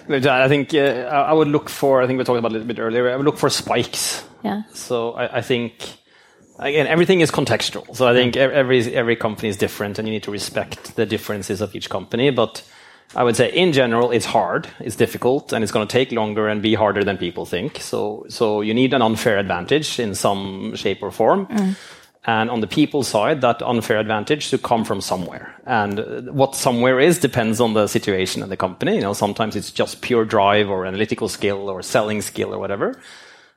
I 0.09 0.47
think 0.47 0.73
uh, 0.73 1.09
I 1.11 1.29
I 1.29 1.33
would 1.33 1.47
look 1.47 1.69
for. 1.69 2.01
I 2.01 2.07
think 2.07 2.17
we 2.17 2.23
talked 2.25 2.39
about 2.39 2.51
a 2.51 2.53
little 2.53 2.67
bit 2.67 2.79
earlier. 2.79 3.09
I 3.09 3.15
would 3.15 3.25
look 3.25 3.37
for 3.37 3.49
spikes. 3.49 4.23
Yeah. 4.45 4.61
So 4.73 5.13
I, 5.13 5.37
I 5.37 5.41
think 5.41 5.73
again 6.59 6.87
everything 6.87 7.21
is 7.21 7.31
contextual. 7.31 7.95
So 7.95 8.07
I 8.07 8.13
think 8.13 8.37
every 8.37 8.95
every 8.95 9.15
company 9.15 9.49
is 9.49 9.57
different, 9.57 9.99
and 9.99 10.07
you 10.07 10.13
need 10.13 10.23
to 10.23 10.31
respect 10.31 10.95
the 10.95 11.05
differences 11.05 11.61
of 11.61 11.75
each 11.75 11.89
company. 11.89 12.31
But 12.31 12.63
I 13.15 13.23
would 13.23 13.35
say 13.35 13.49
in 13.51 13.71
general, 13.73 14.11
it's 14.11 14.25
hard, 14.25 14.67
it's 14.79 14.95
difficult, 14.95 15.53
and 15.53 15.63
it's 15.63 15.71
going 15.71 15.87
to 15.87 15.91
take 15.91 16.11
longer 16.11 16.47
and 16.47 16.61
be 16.61 16.75
harder 16.75 17.03
than 17.03 17.17
people 17.17 17.45
think. 17.45 17.79
So 17.81 18.25
so 18.29 18.61
you 18.61 18.73
need 18.73 18.93
an 18.93 19.01
unfair 19.01 19.37
advantage 19.39 19.99
in 19.99 20.15
some 20.15 20.75
shape 20.75 21.03
or 21.03 21.11
form. 21.11 21.47
Mm. 21.47 21.75
And 22.27 22.49
on 22.49 22.59
the 22.59 22.67
people 22.67 23.03
side, 23.03 23.41
that 23.41 23.61
unfair 23.61 23.99
advantage 23.99 24.47
should 24.47 24.63
come 24.63 24.83
from 24.83 25.01
somewhere. 25.01 25.53
And 25.65 25.99
what 26.31 26.55
somewhere 26.55 26.99
is 26.99 27.19
depends 27.19 27.61
on 27.61 27.73
the 27.73 27.87
situation 27.87 28.41
and 28.41 28.51
the 28.51 28.57
company. 28.57 28.95
You 28.95 29.01
know, 29.01 29.13
sometimes 29.13 29.55
it's 29.55 29.71
just 29.71 30.01
pure 30.01 30.25
drive 30.25 30.67
or 30.69 30.85
analytical 30.87 31.29
skill 31.29 31.69
or 31.69 31.83
selling 31.83 32.23
skill 32.23 32.51
or 32.51 32.57
whatever. 32.57 32.99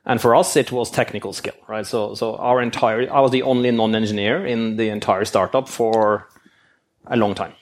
And 0.05 0.19
for 0.19 0.35
us, 0.35 0.55
it 0.55 0.71
was 0.71 0.89
technical 0.89 1.33
skill, 1.33 1.55
right? 1.67 1.85
So, 1.85 2.15
so 2.15 2.35
our 2.37 2.61
entire, 2.61 3.11
I 3.11 3.19
was 3.19 3.31
the 3.31 3.43
only 3.43 3.71
non-engineer 3.71 4.45
in 4.45 4.77
the 4.77 4.89
entire 4.89 5.25
startup 5.25 5.67
for 5.69 6.27
a 7.05 7.17
long 7.17 7.35
time. 7.35 7.53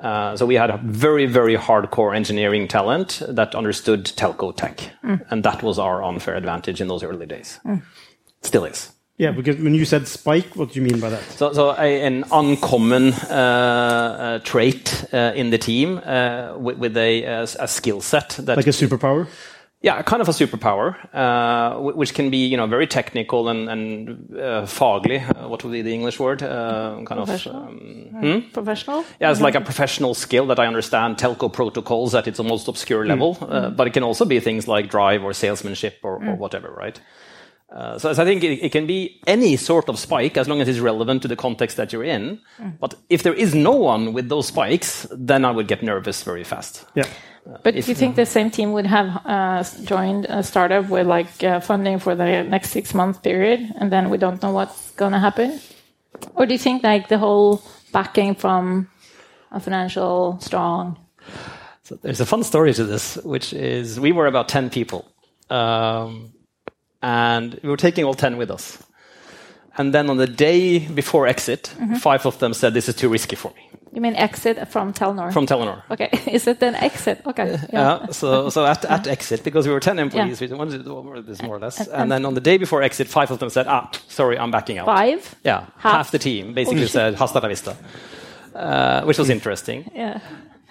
Uh, 0.00 0.34
so 0.36 0.46
we 0.46 0.54
had 0.54 0.70
a 0.70 0.78
very, 0.78 1.26
very 1.26 1.56
hardcore 1.56 2.16
engineering 2.16 2.66
talent 2.66 3.20
that 3.28 3.54
understood 3.54 4.04
telco 4.04 4.56
tech, 4.56 4.80
and 5.30 5.44
that 5.44 5.62
was 5.62 5.78
our 5.78 6.02
unfair 6.02 6.34
advantage 6.36 6.80
in 6.80 6.88
those 6.88 7.02
early 7.02 7.26
days. 7.26 7.60
Still 8.40 8.64
is. 8.64 8.92
Yeah, 9.18 9.32
because 9.32 9.56
when 9.56 9.74
you 9.74 9.84
said 9.84 10.08
spike, 10.08 10.56
what 10.56 10.72
do 10.72 10.80
you 10.80 10.86
mean 10.86 10.98
by 10.98 11.10
that? 11.10 11.22
So, 11.22 11.52
so 11.52 11.72
a, 11.72 12.02
an 12.06 12.24
uncommon 12.32 13.12
uh, 13.12 13.26
uh, 13.28 14.38
trait 14.38 15.04
uh, 15.12 15.32
in 15.36 15.50
the 15.50 15.58
team 15.58 15.98
uh, 15.98 16.56
with, 16.56 16.78
with 16.78 16.96
a, 16.96 17.24
a, 17.24 17.42
a 17.42 17.68
skill 17.68 18.00
set 18.00 18.30
that 18.40 18.56
Like 18.56 18.66
a 18.66 18.70
superpower? 18.70 19.26
Yeah, 19.82 20.02
kind 20.02 20.20
of 20.20 20.28
a 20.28 20.32
superpower, 20.32 20.94
uh, 21.14 21.78
which 21.80 22.12
can 22.12 22.28
be 22.30 22.46
you 22.46 22.56
know 22.56 22.66
very 22.66 22.86
technical 22.86 23.48
and 23.48 23.68
and 23.68 24.08
uh, 24.36 24.66
fagly. 24.66 25.20
Uh, 25.20 25.48
what 25.48 25.64
would 25.64 25.72
be 25.72 25.82
the 25.82 25.94
English 25.94 26.20
word? 26.20 26.42
Uh, 26.42 26.96
kind 27.06 27.20
of. 27.20 27.26
Professional? 27.26 27.62
Um, 27.62 28.50
Professional? 28.52 29.04
yeah, 29.20 29.30
it's 29.30 29.40
like 29.40 29.54
a 29.54 29.60
professional 29.60 30.14
skill 30.14 30.46
that 30.46 30.58
I 30.58 30.66
understand 30.66 31.16
telco 31.16 31.50
protocols 31.50 32.14
at 32.14 32.26
its 32.28 32.38
most 32.38 32.68
obscure 32.68 33.06
level, 33.06 33.38
uh, 33.40 33.70
but 33.70 33.86
it 33.86 33.94
can 33.94 34.02
also 34.02 34.24
be 34.26 34.38
things 34.40 34.68
like 34.68 34.90
drive 34.90 35.24
or 35.24 35.32
salesmanship 35.32 35.98
or, 36.02 36.22
or 36.24 36.34
whatever, 36.36 36.70
right? 36.72 37.00
Uh, 37.72 37.98
so, 37.98 38.12
so 38.12 38.22
I 38.22 38.26
think 38.26 38.42
it, 38.42 38.64
it 38.64 38.72
can 38.72 38.86
be 38.86 39.20
any 39.28 39.56
sort 39.56 39.88
of 39.88 39.96
spike 39.98 40.36
as 40.36 40.48
long 40.48 40.60
as 40.60 40.68
it's 40.68 40.80
relevant 40.80 41.22
to 41.22 41.28
the 41.28 41.36
context 41.36 41.76
that 41.76 41.92
you're 41.92 42.04
in. 42.04 42.40
But 42.80 42.96
if 43.08 43.22
there 43.22 43.32
is 43.32 43.54
no 43.54 43.72
one 43.72 44.12
with 44.12 44.28
those 44.28 44.48
spikes, 44.48 45.06
then 45.10 45.44
I 45.44 45.52
would 45.52 45.68
get 45.68 45.82
nervous 45.82 46.22
very 46.24 46.44
fast. 46.44 46.84
Yeah. 46.96 47.06
But 47.62 47.74
do 47.74 47.78
you 47.78 47.94
think 47.94 48.16
the 48.16 48.26
same 48.26 48.50
team 48.50 48.72
would 48.72 48.86
have 48.86 49.20
uh, 49.24 49.64
joined 49.84 50.26
a 50.26 50.42
startup 50.42 50.88
with 50.88 51.06
like 51.06 51.42
uh, 51.42 51.60
funding 51.60 51.98
for 51.98 52.14
the 52.14 52.42
next 52.44 52.70
six 52.70 52.94
month 52.94 53.22
period, 53.22 53.72
and 53.76 53.90
then 53.90 54.10
we 54.10 54.18
don't 54.18 54.42
know 54.42 54.52
what's 54.52 54.90
going 54.92 55.12
to 55.12 55.18
happen? 55.18 55.60
Or 56.34 56.46
do 56.46 56.52
you 56.52 56.58
think 56.58 56.82
like 56.82 57.08
the 57.08 57.18
whole 57.18 57.62
backing 57.92 58.34
from 58.34 58.88
a 59.50 59.60
financial 59.60 60.38
strong? 60.40 60.98
So 61.82 61.98
there's 62.02 62.20
a 62.20 62.26
fun 62.26 62.44
story 62.44 62.72
to 62.74 62.84
this, 62.84 63.16
which 63.24 63.52
is 63.52 63.98
we 63.98 64.12
were 64.12 64.26
about 64.26 64.48
10 64.48 64.70
people. 64.70 65.10
Um, 65.48 66.32
and 67.02 67.58
we 67.62 67.68
were 67.68 67.76
taking 67.76 68.04
all 68.04 68.14
10 68.14 68.36
with 68.36 68.50
us. 68.50 68.78
And 69.80 69.94
then 69.94 70.10
on 70.10 70.16
the 70.18 70.26
day 70.26 70.78
before 70.94 71.26
exit, 71.26 71.74
five 72.00 72.26
of 72.26 72.38
them 72.38 72.52
said, 72.54 72.74
This 72.74 72.88
is 72.88 72.94
too 72.94 73.08
risky 73.12 73.36
for 73.36 73.50
me 73.56 73.62
You 73.94 74.00
mean 74.02 74.14
exit 74.16 74.56
from 74.68 74.92
Telenor? 74.92 75.32
from 75.32 75.46
Telenor. 75.46 75.78
okay, 75.90 76.10
is 76.36 76.46
it 76.46 76.62
an 76.62 76.74
exit? 76.74 77.16
Okay, 77.26 77.56
Yeah. 77.72 78.06
so 78.12 78.50
so 78.50 78.66
at, 78.66 78.84
at 78.84 79.06
exit, 79.16 79.42
because 79.42 79.66
we 79.68 79.72
were 79.72 79.80
10 79.80 79.98
employees, 79.98 80.40
we 80.40 80.46
wanted 80.62 80.84
to 80.84 80.84
do 80.84 81.22
this 81.26 81.40
more 81.42 81.56
or 81.56 81.60
less. 81.60 81.88
And, 81.88 82.10
then 82.12 82.24
on 82.26 82.34
the 82.34 82.40
day 82.50 82.58
before 82.58 82.82
exit, 82.84 83.08
five 83.08 83.30
of 83.30 83.38
them 83.38 83.50
said, 83.50 83.66
Ah, 83.68 83.90
sorry, 84.08 84.36
I'm 84.38 84.50
backing 84.50 84.78
out. 84.80 84.86
Five? 84.86 85.34
Yeah, 85.44 85.60
Half. 85.78 85.92
half, 85.96 86.10
the 86.10 86.18
team 86.18 86.54
basically 86.54 86.86
said, 86.88 87.14
Hasta 87.14 87.38
la 87.40 87.48
vista, 87.48 87.72
uh, 88.54 89.02
which 89.08 89.18
was 89.18 89.30
interesting. 89.30 89.90
Yeah. 89.94 90.20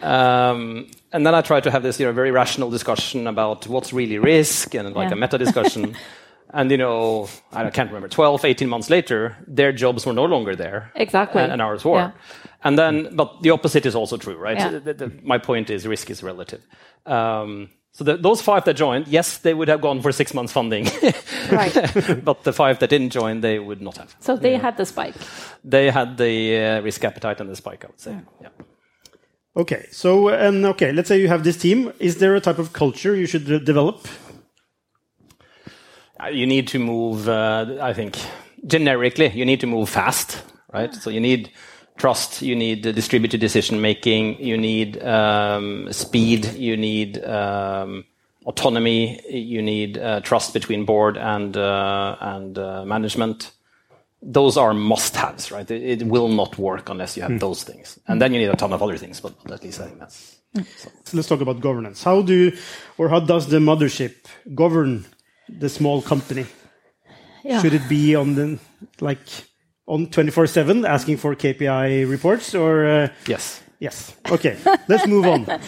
Um, 0.01 0.85
and 1.11 1.25
then 1.25 1.33
I 1.35 1.41
tried 1.41 1.63
to 1.63 1.71
have 1.71 1.83
this 1.83 1.99
you 1.99 2.05
know, 2.07 2.13
very 2.13 2.31
rational 2.31 2.69
discussion 2.69 3.27
about 3.27 3.67
what's 3.67 3.91
really 3.91 4.17
risk 4.19 4.75
and 4.75 4.95
like 4.95 5.09
Yeah. 5.09 5.17
a 5.17 5.19
meta 5.21 5.37
discussion. 5.37 5.83
and, 6.53 6.71
you 6.71 6.77
know, 6.77 7.27
I 7.51 7.69
can't 7.69 7.89
remember, 7.89 8.07
12, 8.07 8.45
18 8.45 8.69
months 8.69 8.89
later, 8.89 9.35
their 9.47 9.71
jobs 9.71 10.05
were 10.05 10.13
no 10.13 10.25
longer 10.25 10.55
there. 10.55 10.91
Exactly. 10.95 11.41
And, 11.41 11.51
and 11.53 11.61
ours 11.61 11.85
were. 11.85 11.97
Yeah. 11.97 12.11
And 12.63 12.77
then, 12.77 13.15
but 13.15 13.41
the 13.41 13.51
opposite 13.51 13.85
is 13.85 13.95
also 13.95 14.17
true, 14.17 14.35
right? 14.37 14.57
Yeah. 14.57 14.69
So 14.71 14.79
the- 14.79 14.93
the- 14.93 15.11
my 15.23 15.37
point 15.37 15.69
is 15.69 15.85
risk 15.87 16.09
is 16.09 16.23
relative. 16.23 16.61
Um, 17.05 17.69
so 17.91 18.03
the, 18.03 18.17
those 18.17 18.41
five 18.41 18.63
that 18.65 18.75
joined, 18.75 19.07
yes, 19.07 19.37
they 19.39 19.53
would 19.53 19.67
have 19.67 19.81
gone 19.81 20.01
for 20.01 20.11
six 20.11 20.33
months 20.33 20.51
funding. 20.53 20.87
Right. 21.51 21.73
but 22.23 22.43
the 22.43 22.53
five 22.53 22.77
that 22.79 22.89
didn't 22.91 23.09
join, 23.09 23.41
they 23.41 23.57
would 23.57 23.81
not 23.81 23.97
have. 23.97 24.15
So 24.19 24.35
they 24.37 24.55
had 24.57 24.77
the 24.77 24.85
spike. 24.85 25.15
They 25.63 25.89
had 25.89 26.15
the 26.17 26.57
uh, 26.57 26.81
risk 26.81 27.03
appetite 27.03 27.41
and 27.41 27.49
the 27.49 27.55
spike, 27.55 27.83
I 27.85 27.87
would 27.87 27.99
say. 27.99 28.15
Yeah. 28.39 28.49
Okay, 29.57 29.87
so 29.91 30.29
and 30.29 30.63
okay, 30.67 30.91
let's 30.91 31.07
say 31.07 31.19
you 31.19 31.27
have 31.27 31.43
this 31.43 31.57
team. 31.57 31.91
Is 31.99 32.17
there 32.17 32.35
a 32.35 32.39
type 32.39 32.59
of 32.59 32.71
culture 32.71 33.15
you 33.15 33.25
should 33.25 33.45
de- 33.45 33.59
develop? 33.59 34.07
You 36.33 36.45
need 36.45 36.67
to 36.69 36.79
move 36.79 37.29
uh, 37.29 37.77
i 37.81 37.93
think 37.93 38.17
generically 38.67 39.29
you 39.29 39.45
need 39.45 39.59
to 39.61 39.67
move 39.67 39.89
fast 39.89 40.43
right? 40.73 40.93
So 40.93 41.09
you 41.09 41.19
need 41.19 41.51
trust 41.97 42.41
you 42.41 42.55
need 42.55 42.81
distributed 42.81 43.39
decision 43.41 43.81
making 43.81 44.41
you 44.41 44.57
need 44.57 45.01
um, 45.03 45.91
speed 45.91 46.45
you 46.53 46.77
need 46.77 47.23
um, 47.25 48.05
autonomy 48.45 49.19
you 49.29 49.61
need 49.61 49.97
uh, 49.97 50.21
trust 50.21 50.53
between 50.53 50.85
board 50.85 51.17
and 51.17 51.57
uh, 51.57 52.15
and 52.19 52.57
uh, 52.57 52.85
management. 52.85 53.51
Those 54.21 54.57
are 54.57 54.73
must 54.73 55.15
haves 55.15 55.51
right? 55.51 55.69
It, 55.71 56.01
it 56.01 56.07
will 56.07 56.27
not 56.27 56.57
work 56.57 56.89
unless 56.89 57.15
you 57.17 57.23
have 57.23 57.39
those 57.39 57.63
things. 57.63 57.99
And 58.07 58.21
then 58.21 58.33
you 58.33 58.39
need 58.39 58.49
a 58.49 58.55
ton 58.55 58.73
of 58.73 58.81
other 58.83 58.97
things 58.97 59.21
but 59.21 59.33
at 59.51 59.63
least 59.63 59.79
i 59.81 59.85
think 59.85 59.99
that's 59.99 60.39
So 60.75 60.89
let's 61.13 61.27
talk 61.27 61.41
about 61.41 61.59
governance. 61.61 62.03
How 62.03 62.21
do 62.21 62.51
or 62.97 63.09
how 63.09 63.19
does 63.19 63.47
the 63.47 63.59
mothership 63.59 64.15
govern 64.55 65.05
the 65.59 65.69
small 65.69 66.01
company? 66.01 66.45
Yeah. 67.43 67.61
Should 67.61 67.73
it 67.73 67.87
be 67.87 68.15
on 68.15 68.35
the 68.35 68.59
like 68.99 69.19
on 69.87 70.07
twenty 70.07 70.31
four 70.31 70.47
seven 70.47 70.85
asking 70.85 71.17
for 71.17 71.35
KPI 71.35 72.09
reports 72.09 72.53
or 72.55 72.85
uh, 72.85 73.07
yes 73.27 73.61
yes? 73.79 74.15
Okay, 74.29 74.57
let's 74.87 75.07
move 75.07 75.25
on. 75.25 75.45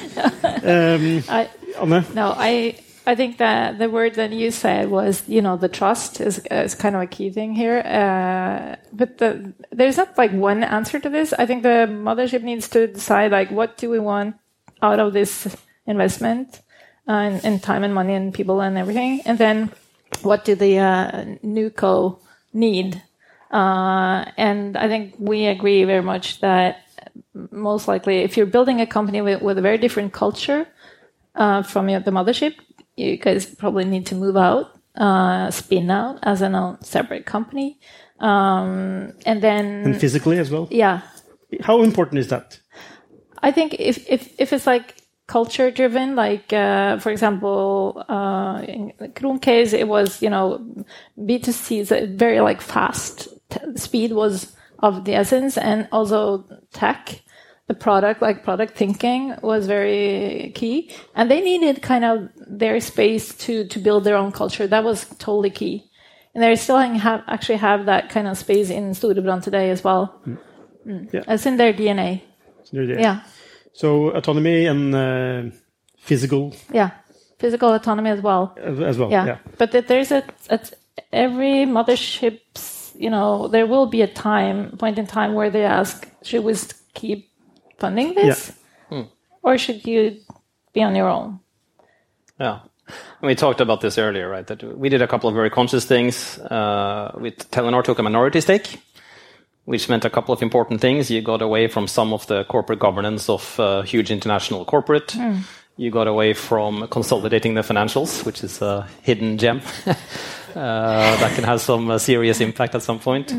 Um, 0.63 1.23
I, 1.27 1.49
Anne, 1.79 2.05
No, 2.13 2.35
I 2.37 2.75
I 3.07 3.15
think 3.15 3.37
that 3.37 3.79
the 3.79 3.89
word 3.89 4.13
that 4.15 4.31
you 4.31 4.51
said 4.51 4.89
was 4.89 5.23
you 5.27 5.41
know 5.41 5.57
the 5.57 5.69
trust 5.69 6.21
is 6.21 6.39
is 6.51 6.75
kind 6.75 6.95
of 6.95 7.01
a 7.01 7.07
key 7.07 7.31
thing 7.31 7.55
here. 7.55 7.79
Uh, 7.79 8.75
but 8.93 9.17
the, 9.17 9.53
there's 9.71 9.97
not 9.97 10.17
like 10.17 10.31
one 10.31 10.63
answer 10.63 10.99
to 10.99 11.09
this. 11.09 11.33
I 11.33 11.45
think 11.47 11.63
the 11.63 11.87
mothership 11.89 12.43
needs 12.43 12.69
to 12.69 12.87
decide 12.87 13.31
like 13.31 13.49
what 13.49 13.77
do 13.77 13.89
we 13.89 13.99
want 13.99 14.35
out 14.81 14.99
of 14.99 15.13
this 15.13 15.55
investment 15.87 16.61
uh, 17.07 17.13
in, 17.13 17.53
in 17.53 17.59
time 17.59 17.83
and 17.83 17.93
money 17.93 18.13
and 18.13 18.33
people 18.33 18.61
and 18.61 18.77
everything, 18.77 19.21
and 19.25 19.37
then 19.37 19.71
what 20.21 20.45
do 20.45 20.55
the 20.55 20.77
uh, 20.79 21.25
new 21.43 21.69
co 21.69 22.19
need? 22.53 23.01
Uh, 23.51 24.25
and 24.37 24.77
I 24.77 24.87
think 24.87 25.15
we 25.17 25.45
agree 25.47 25.83
very 25.83 26.01
much 26.01 26.39
that 26.39 26.85
most 27.51 27.87
likely 27.87 28.19
if 28.19 28.37
you're 28.37 28.45
building 28.45 28.79
a 28.79 28.85
company 28.85 29.21
with, 29.21 29.41
with 29.41 29.57
a 29.57 29.61
very 29.61 29.77
different 29.77 30.13
culture 30.13 30.67
uh, 31.35 31.63
from 31.63 31.89
your, 31.89 31.99
the 31.99 32.11
mothership, 32.11 32.55
you 32.95 33.17
guys 33.17 33.45
probably 33.45 33.85
need 33.85 34.05
to 34.07 34.15
move 34.15 34.37
out, 34.37 34.79
uh, 34.95 35.51
spin 35.51 35.89
out 35.91 36.19
as 36.23 36.41
an 36.41 36.55
own 36.55 36.81
separate 36.81 37.25
company. 37.25 37.79
Um, 38.19 39.13
and 39.25 39.41
then, 39.41 39.65
and 39.85 39.99
physically 39.99 40.37
as 40.37 40.51
well. 40.51 40.67
yeah, 40.69 41.01
How 41.61 41.81
important 41.81 42.19
is 42.19 42.27
that? 42.27 42.59
I 43.41 43.51
think 43.51 43.73
if 43.79 44.07
if 44.07 44.39
if 44.39 44.53
it's 44.53 44.67
like 44.67 45.00
culture 45.31 45.71
driven, 45.71 46.15
like 46.15 46.51
uh, 46.51 46.99
for 46.99 47.09
example, 47.09 48.03
uh, 48.09 48.61
in 48.67 48.91
Kron 49.15 49.39
case, 49.39 49.71
it 49.71 49.87
was 49.87 50.21
you 50.21 50.29
know 50.29 50.59
B 51.25 51.39
two 51.39 51.53
C 51.53 51.79
is 51.79 51.91
a 51.91 52.05
very 52.05 52.41
like 52.41 52.61
fast 52.61 53.29
T- 53.49 53.77
speed 53.77 54.11
was 54.11 54.53
of 54.79 55.05
the 55.05 55.13
essence, 55.15 55.57
and 55.57 55.87
also 55.91 56.43
tech, 56.73 57.21
the 57.67 57.73
product 57.73 58.21
like 58.21 58.43
product 58.43 58.77
thinking 58.77 59.33
was 59.41 59.67
very 59.67 60.51
key, 60.53 60.91
and 61.15 61.31
they 61.31 61.39
needed 61.39 61.81
kind 61.81 62.03
of 62.03 62.29
their 62.35 62.79
space 62.81 63.33
to 63.45 63.65
to 63.67 63.79
build 63.79 64.03
their 64.03 64.17
own 64.17 64.31
culture. 64.31 64.67
That 64.67 64.83
was 64.83 65.05
totally 65.17 65.51
key. 65.51 65.87
And 66.33 66.41
they're 66.41 66.55
still 66.55 66.77
have 66.77 67.23
actually 67.27 67.59
have 67.59 67.85
that 67.85 68.09
kind 68.09 68.27
of 68.27 68.37
space 68.37 68.69
in 68.69 68.91
Storebrand 68.91 69.43
today 69.43 69.69
as 69.69 69.83
well. 69.83 70.21
Yeah. 70.85 71.23
It's 71.27 71.45
in 71.45 71.57
their 71.57 71.73
DNA. 71.73 72.21
Yeah. 73.01 73.19
So 73.73 74.09
autonomy 74.09 74.65
and 74.65 74.95
uh, 74.95 75.55
physical 75.97 76.53
Yeah, 76.73 76.91
physical 77.39 77.73
autonomy 77.73 78.09
as 78.09 78.21
well. 78.21 78.55
as 78.57 78.79
as 78.79 78.97
well. 78.97 79.11
Yeah, 79.11 79.25
yeah. 79.25 79.37
but 79.57 79.71
there's 79.71 80.11
a, 80.11 80.23
a 80.49 80.59
every 81.11 81.65
mothership's 81.65 82.93
you 82.97 83.09
know 83.09 83.47
there 83.47 83.65
will 83.65 83.87
be 83.87 84.01
a 84.01 84.07
time 84.07 84.77
point 84.77 84.97
in 84.99 85.07
time 85.07 85.33
where 85.33 85.49
they 85.49 85.63
ask, 85.65 86.07
should 86.23 86.43
we 86.43 86.53
keep 86.93 87.29
funding 87.79 88.13
this, 88.15 88.51
or 89.43 89.57
should 89.57 89.87
you 89.87 90.17
be 90.73 90.83
on 90.83 90.95
your 90.95 91.09
own? 91.09 91.39
Yeah. 92.39 92.59
And 93.21 93.27
we 93.27 93.35
talked 93.35 93.61
about 93.61 93.81
this 93.81 93.97
earlier, 93.97 94.29
right? 94.29 94.45
That 94.47 94.63
we 94.63 94.89
did 94.89 95.01
a 95.01 95.07
couple 95.07 95.29
of 95.29 95.35
very 95.35 95.49
conscious 95.49 95.85
things. 95.85 96.37
Uh, 96.39 97.11
with 97.15 97.49
Telenor 97.51 97.83
took 97.83 97.99
a 97.99 98.03
minority 98.03 98.41
stake, 98.41 98.79
which 99.65 99.89
meant 99.89 100.05
a 100.05 100.09
couple 100.09 100.33
of 100.33 100.41
important 100.41 100.81
things. 100.81 101.09
You 101.09 101.21
got 101.21 101.41
away 101.41 101.67
from 101.67 101.87
some 101.87 102.13
of 102.13 102.27
the 102.27 102.43
corporate 102.45 102.79
governance 102.79 103.29
of 103.29 103.59
uh, 103.59 103.81
huge 103.83 104.11
international 104.11 104.65
corporate. 104.65 105.15
You 105.77 105.89
got 105.89 106.07
away 106.07 106.33
from 106.33 106.87
consolidating 106.89 107.53
the 107.53 107.61
financials, 107.61 108.25
which 108.25 108.43
is 108.43 108.61
a 108.61 108.87
hidden 109.01 109.37
gem 109.37 109.61
uh, 109.87 109.93
that 110.53 111.33
can 111.35 111.43
have 111.43 111.61
some 111.61 111.89
uh, 111.89 111.97
serious 111.97 112.41
impact 112.41 112.75
at 112.75 112.83
some 112.83 112.99
point, 112.99 113.31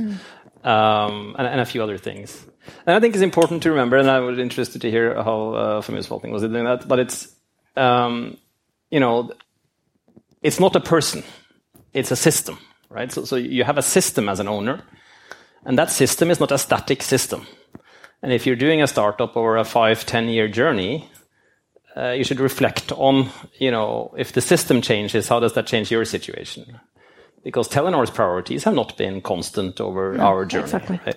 um, 0.64 1.36
and, 1.38 1.46
and 1.46 1.60
a 1.60 1.64
few 1.64 1.82
other 1.82 1.98
things. 1.98 2.44
And 2.86 2.96
I 2.96 3.00
think 3.00 3.14
it's 3.14 3.22
important 3.22 3.62
to 3.64 3.70
remember, 3.70 3.96
and 3.96 4.10
I 4.10 4.20
was 4.20 4.38
interested 4.38 4.82
to 4.82 4.90
hear 4.90 5.14
how 5.14 5.54
uh, 5.54 5.80
Formuesforvaltning 5.82 6.32
was 6.32 6.42
doing 6.42 6.64
that, 6.64 6.88
but 6.88 6.98
it's 6.98 7.28
um, 7.76 8.36
you 8.90 9.00
know, 9.00 9.30
it's 10.42 10.60
not 10.60 10.76
a 10.76 10.80
person, 10.80 11.24
it's 11.92 12.10
a 12.10 12.16
system, 12.16 12.58
right? 12.90 13.10
So, 13.10 13.24
so 13.24 13.36
you 13.36 13.64
have 13.64 13.78
a 13.78 13.82
system 13.82 14.28
as 14.28 14.40
an 14.40 14.48
owner, 14.48 14.82
and 15.64 15.78
that 15.78 15.90
system 15.90 16.30
is 16.30 16.40
not 16.40 16.52
a 16.52 16.58
static 16.58 17.02
system. 17.02 17.46
And 18.22 18.32
if 18.32 18.46
you're 18.46 18.56
doing 18.56 18.82
a 18.82 18.86
startup 18.86 19.36
or 19.36 19.56
a 19.56 19.64
five, 19.64 20.06
10 20.06 20.28
year 20.28 20.48
journey, 20.48 21.08
uh, 21.96 22.10
you 22.10 22.24
should 22.24 22.40
reflect 22.40 22.92
on, 22.92 23.28
you 23.58 23.70
know, 23.70 24.14
if 24.16 24.32
the 24.32 24.40
system 24.40 24.80
changes, 24.80 25.28
how 25.28 25.40
does 25.40 25.52
that 25.54 25.66
change 25.66 25.90
your 25.90 26.04
situation? 26.04 26.78
Because 27.44 27.68
Telenor's 27.68 28.10
priorities 28.10 28.64
have 28.64 28.74
not 28.74 28.96
been 28.96 29.20
constant 29.20 29.80
over 29.80 30.14
No, 30.14 30.22
our 30.24 30.44
journey. 30.44 30.64
exactly. 30.64 31.00
right? 31.04 31.16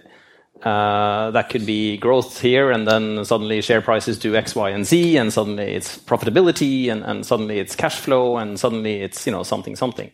Uh, 0.64 1.32
that 1.32 1.50
could 1.50 1.66
be 1.66 1.98
growth 1.98 2.42
here, 2.42 2.72
and 2.72 2.88
then 2.88 3.24
suddenly 3.26 3.62
share 3.62 3.82
prices 3.82 4.18
do 4.18 4.36
X, 4.36 4.56
Y, 4.56 4.70
and 4.70 4.86
Z, 4.86 5.18
and 5.18 5.32
suddenly 5.32 5.74
it's 5.76 5.98
profitability, 5.98 6.90
and, 6.90 7.04
and 7.04 7.26
suddenly 7.26 7.60
it's 7.60 7.76
cash 7.76 7.98
flow, 8.00 8.38
and 8.38 8.60
suddenly 8.60 9.02
it's 9.02 9.26
you 9.28 9.32
know 9.32 9.44
something 9.44 9.76
something. 9.76 10.12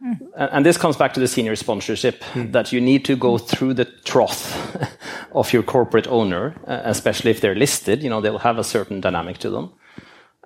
And, 0.00 0.32
and 0.36 0.66
this 0.66 0.76
comes 0.76 0.96
back 0.96 1.14
to 1.14 1.20
the 1.20 1.28
senior 1.28 1.56
sponsorship 1.56 2.22
that 2.34 2.72
you 2.72 2.80
need 2.80 3.04
to 3.06 3.16
go 3.16 3.38
through 3.38 3.74
the 3.74 3.84
trough 3.84 4.76
of 5.32 5.52
your 5.52 5.62
corporate 5.62 6.06
owner, 6.06 6.54
uh, 6.66 6.80
especially 6.84 7.30
if 7.30 7.40
they're 7.40 7.54
listed. 7.54 8.02
You 8.02 8.10
know 8.10 8.20
they'll 8.20 8.38
have 8.38 8.58
a 8.58 8.64
certain 8.64 9.00
dynamic 9.00 9.38
to 9.38 9.50
them, 9.50 9.72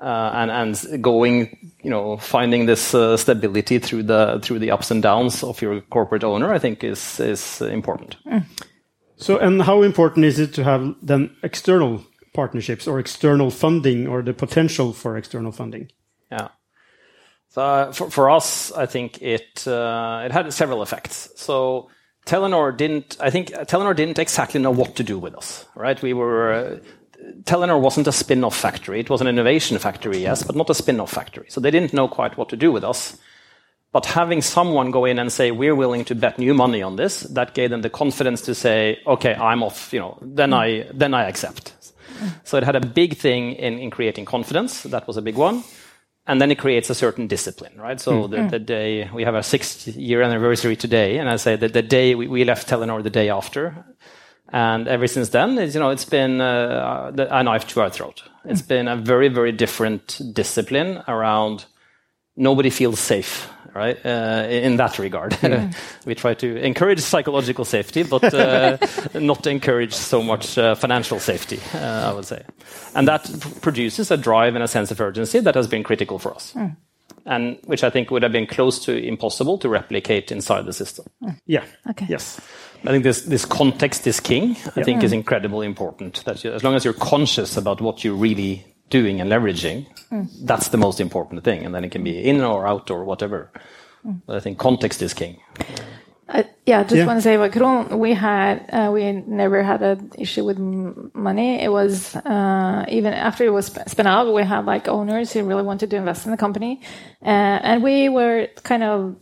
uh, 0.01 0.31
and 0.35 0.51
and 0.51 1.03
going 1.03 1.73
you 1.83 1.91
know 1.91 2.17
finding 2.17 2.67
this 2.67 2.95
uh, 2.95 3.17
stability 3.17 3.79
through 3.79 4.05
the 4.05 4.41
through 4.43 4.59
the 4.59 4.71
ups 4.71 4.91
and 4.91 5.03
downs 5.03 5.43
of 5.43 5.61
your 5.61 5.81
corporate 5.83 6.25
owner, 6.25 6.53
I 6.53 6.59
think 6.59 6.83
is 6.83 7.21
is 7.21 7.61
important. 7.61 8.17
So, 9.17 9.39
and 9.39 9.63
how 9.63 9.83
important 9.83 10.25
is 10.25 10.41
it 10.41 10.53
to 10.55 10.65
have 10.65 10.97
then 11.01 11.37
external 11.45 12.05
partnerships 12.35 12.89
or 12.89 12.99
external 12.99 13.51
funding 13.51 14.09
or 14.09 14.23
the 14.23 14.33
potential 14.33 14.93
for 14.93 15.17
external 15.17 15.53
funding? 15.53 15.91
Yeah. 16.31 16.49
So 17.53 17.61
uh, 17.61 17.93
for, 17.93 18.31
us, 18.31 18.73
I 18.73 18.87
think 18.87 19.21
it 19.21 19.69
uh, 19.69 20.23
it 20.25 20.33
had 20.33 20.51
several 20.55 20.83
effects. 20.83 21.29
So 21.37 21.91
Telenor 22.25 22.75
didn't. 22.75 23.19
I 23.21 23.29
think 23.29 23.51
Telenor 23.51 23.95
didn't 23.95 24.19
exactly 24.19 24.59
know 24.59 24.71
what 24.71 24.97
to 24.97 25.03
do 25.03 25.19
with 25.19 25.35
us. 25.35 25.67
Right? 25.75 26.01
We 26.01 26.15
were. 26.15 26.53
Uh, 26.53 26.79
Telenor 27.45 27.79
wasn't 27.79 28.09
a 28.09 28.13
spin-off 28.13 28.57
factory. 28.57 29.01
It 29.01 29.11
was 29.11 29.21
an 29.21 29.29
innovation 29.29 29.79
factory, 29.79 30.19
yes, 30.19 30.43
but 30.43 30.57
not 30.57 30.71
a 30.71 30.75
spin-off 30.75 31.13
factory. 31.13 31.45
So 31.51 31.61
they 31.61 31.71
didn't 31.71 31.93
know 31.93 32.09
quite 32.09 32.37
what 32.37 32.49
to 32.49 32.57
do 32.57 32.73
with 32.73 32.85
us. 32.85 33.19
But 33.93 34.07
having 34.07 34.41
someone 34.43 34.91
go 34.91 35.05
in 35.05 35.19
and 35.19 35.31
say 35.31 35.51
we're 35.51 35.77
willing 35.77 36.07
to 36.07 36.15
bet 36.15 36.39
new 36.39 36.55
money 36.55 36.83
on 36.83 36.97
this, 36.97 37.21
that 37.21 37.55
gave 37.55 37.69
them 37.69 37.83
the 37.83 37.91
confidence 37.91 38.41
to 38.43 38.55
say, 38.55 38.99
okay, 39.07 39.35
I'm 39.35 39.63
off. 39.63 39.93
You 39.93 40.01
know, 40.01 40.19
then 40.23 40.55
I 40.55 40.87
then 40.95 41.13
I 41.13 41.29
accept. 41.29 41.75
So 42.45 42.57
it 42.57 42.65
had 42.65 42.77
a 42.77 42.81
big 42.81 43.19
thing 43.19 43.53
in, 43.53 43.79
in 43.79 43.91
creating 43.91 44.25
confidence. 44.25 44.85
That 44.85 45.07
was 45.07 45.19
a 45.19 45.23
big 45.23 45.37
one. 45.37 45.63
And 46.25 46.41
then 46.41 46.53
it 46.53 46.59
creates 46.59 46.89
a 46.89 46.95
certain 46.95 47.27
discipline, 47.27 47.81
right? 47.81 48.01
So 48.01 48.13
mm. 48.13 48.31
the, 48.31 48.37
mm. 48.37 48.51
the 48.51 48.59
day 48.61 49.11
we 49.13 49.25
have 49.25 49.35
our 49.35 49.43
sixth 49.43 49.89
year 49.89 50.23
anniversary 50.23 50.77
today, 50.77 51.19
and 51.19 51.29
I 51.29 51.37
say 51.37 51.57
that 51.57 51.73
the 51.73 51.83
day 51.83 52.15
we, 52.15 52.29
we 52.29 52.45
left 52.45 52.69
Telenor 52.69 53.03
the 53.03 53.11
day 53.11 53.29
after, 53.29 53.85
and 54.49 54.87
ever 54.87 55.07
since 55.09 55.31
then, 55.31 55.59
it's, 55.59 55.75
you 55.75 55.81
know, 55.81 55.91
it's 55.91 56.05
been 56.05 56.41
uh, 56.41 57.11
a 57.31 57.43
knife 57.43 57.67
to 57.69 57.81
our 57.81 57.91
throat. 57.91 58.23
It's 58.45 58.63
mm. 58.63 58.69
been 58.69 58.89
a 58.89 58.97
very, 58.97 59.29
very 59.29 59.51
different 59.51 60.21
discipline 60.33 61.03
around 61.09 61.65
nobody 62.37 62.71
feels 62.71 63.01
safe, 63.01 63.49
right? 63.75 63.99
Uh, 64.05 64.47
in 64.49 64.77
that 64.77 64.99
regard, 64.99 65.37
we 66.07 66.15
try 66.15 66.35
to 66.35 66.57
encourage 66.57 67.01
psychological 67.01 67.65
safety, 67.65 68.03
but 68.03 68.33
uh, 68.35 68.77
not 69.15 69.47
encourage 69.47 69.95
so 69.95 70.23
much 70.23 70.59
uh, 70.59 70.75
financial 70.75 71.19
safety. 71.19 71.61
Uh, 71.75 72.11
I 72.11 72.13
would 72.13 72.25
say, 72.25 72.43
and 72.95 73.07
that 73.09 73.31
produces 73.61 74.11
a 74.11 74.17
drive 74.17 74.55
and 74.55 74.65
a 74.65 74.69
sense 74.69 74.91
of 74.91 75.01
urgency 75.01 75.41
that 75.41 75.55
has 75.55 75.67
been 75.67 75.83
critical 75.83 76.19
for 76.19 76.35
us, 76.35 76.55
and 77.27 77.59
which 77.65 77.85
I 77.85 77.91
think 77.91 78.11
would 78.11 78.23
have 78.23 78.33
been 78.33 78.47
close 78.47 78.85
to 78.85 78.97
impossible 78.97 79.59
to 79.59 79.69
replicate 79.69 80.33
inside 80.33 80.67
the 80.67 80.73
system. 80.73 81.07
Yeah. 81.47 81.65
Okay. 81.91 82.07
Yes. 82.09 82.41
I 82.85 82.91
think 82.91 83.05
this 83.05 83.23
this 83.23 83.45
context 83.45 84.07
is 84.09 84.19
king. 84.19 84.57
I 84.75 84.83
think 84.83 85.05
is 85.05 85.13
incredibly 85.13 85.67
important. 85.67 86.25
That 86.25 86.43
you, 86.43 86.53
as 86.53 86.65
long 86.65 86.75
as 86.75 86.85
you're 86.85 86.95
conscious 86.95 87.57
about 87.57 87.81
what 87.81 88.03
you're 88.03 88.17
really 88.17 88.72
doing 88.93 89.21
and 89.21 89.29
leveraging, 89.31 89.79
that's 90.47 90.69
the 90.69 90.79
most 90.87 91.01
important 91.01 91.45
thing. 91.45 91.65
And 91.65 91.73
then 91.75 91.85
it 91.85 91.91
can 91.93 92.05
be 92.05 92.15
in 92.31 92.41
or 92.43 92.67
out 92.73 92.91
or 92.91 93.01
whatever. 93.11 93.51
But 94.27 94.37
I 94.37 94.41
think 94.41 94.59
context 94.59 95.03
is 95.03 95.15
king. 95.15 95.35
Uh, 96.29 96.45
yeah, 96.67 96.83
just 96.83 96.95
Yeah. 96.97 97.07
want 97.07 97.19
to 97.19 97.23
say 97.23 97.35
about 97.35 97.53
Kron, 97.53 97.99
we 97.99 98.15
had 98.15 98.55
uh, 98.73 98.91
we 98.95 99.03
never 99.43 99.63
had 99.63 99.83
an 99.83 100.11
issue 100.25 100.45
with 100.49 100.59
money. 101.29 101.51
It 101.67 101.71
was 101.71 102.17
uh, 102.17 102.85
even 102.89 103.13
after 103.13 103.45
it 103.45 103.53
was 103.53 103.67
sp- 103.69 103.85
spun 103.93 104.07
out, 104.07 104.33
we 104.33 104.43
had 104.43 104.65
like 104.75 104.89
owners 104.89 105.33
who 105.33 105.45
really 105.45 105.67
wanted 105.71 105.91
to 105.91 105.97
invest 105.97 106.25
in 106.27 106.31
the 106.31 106.39
company, 106.47 106.81
uh, 107.23 107.59
and 107.69 107.83
we 107.83 108.09
were 108.09 108.49
kind 108.63 108.83
of 108.83 109.17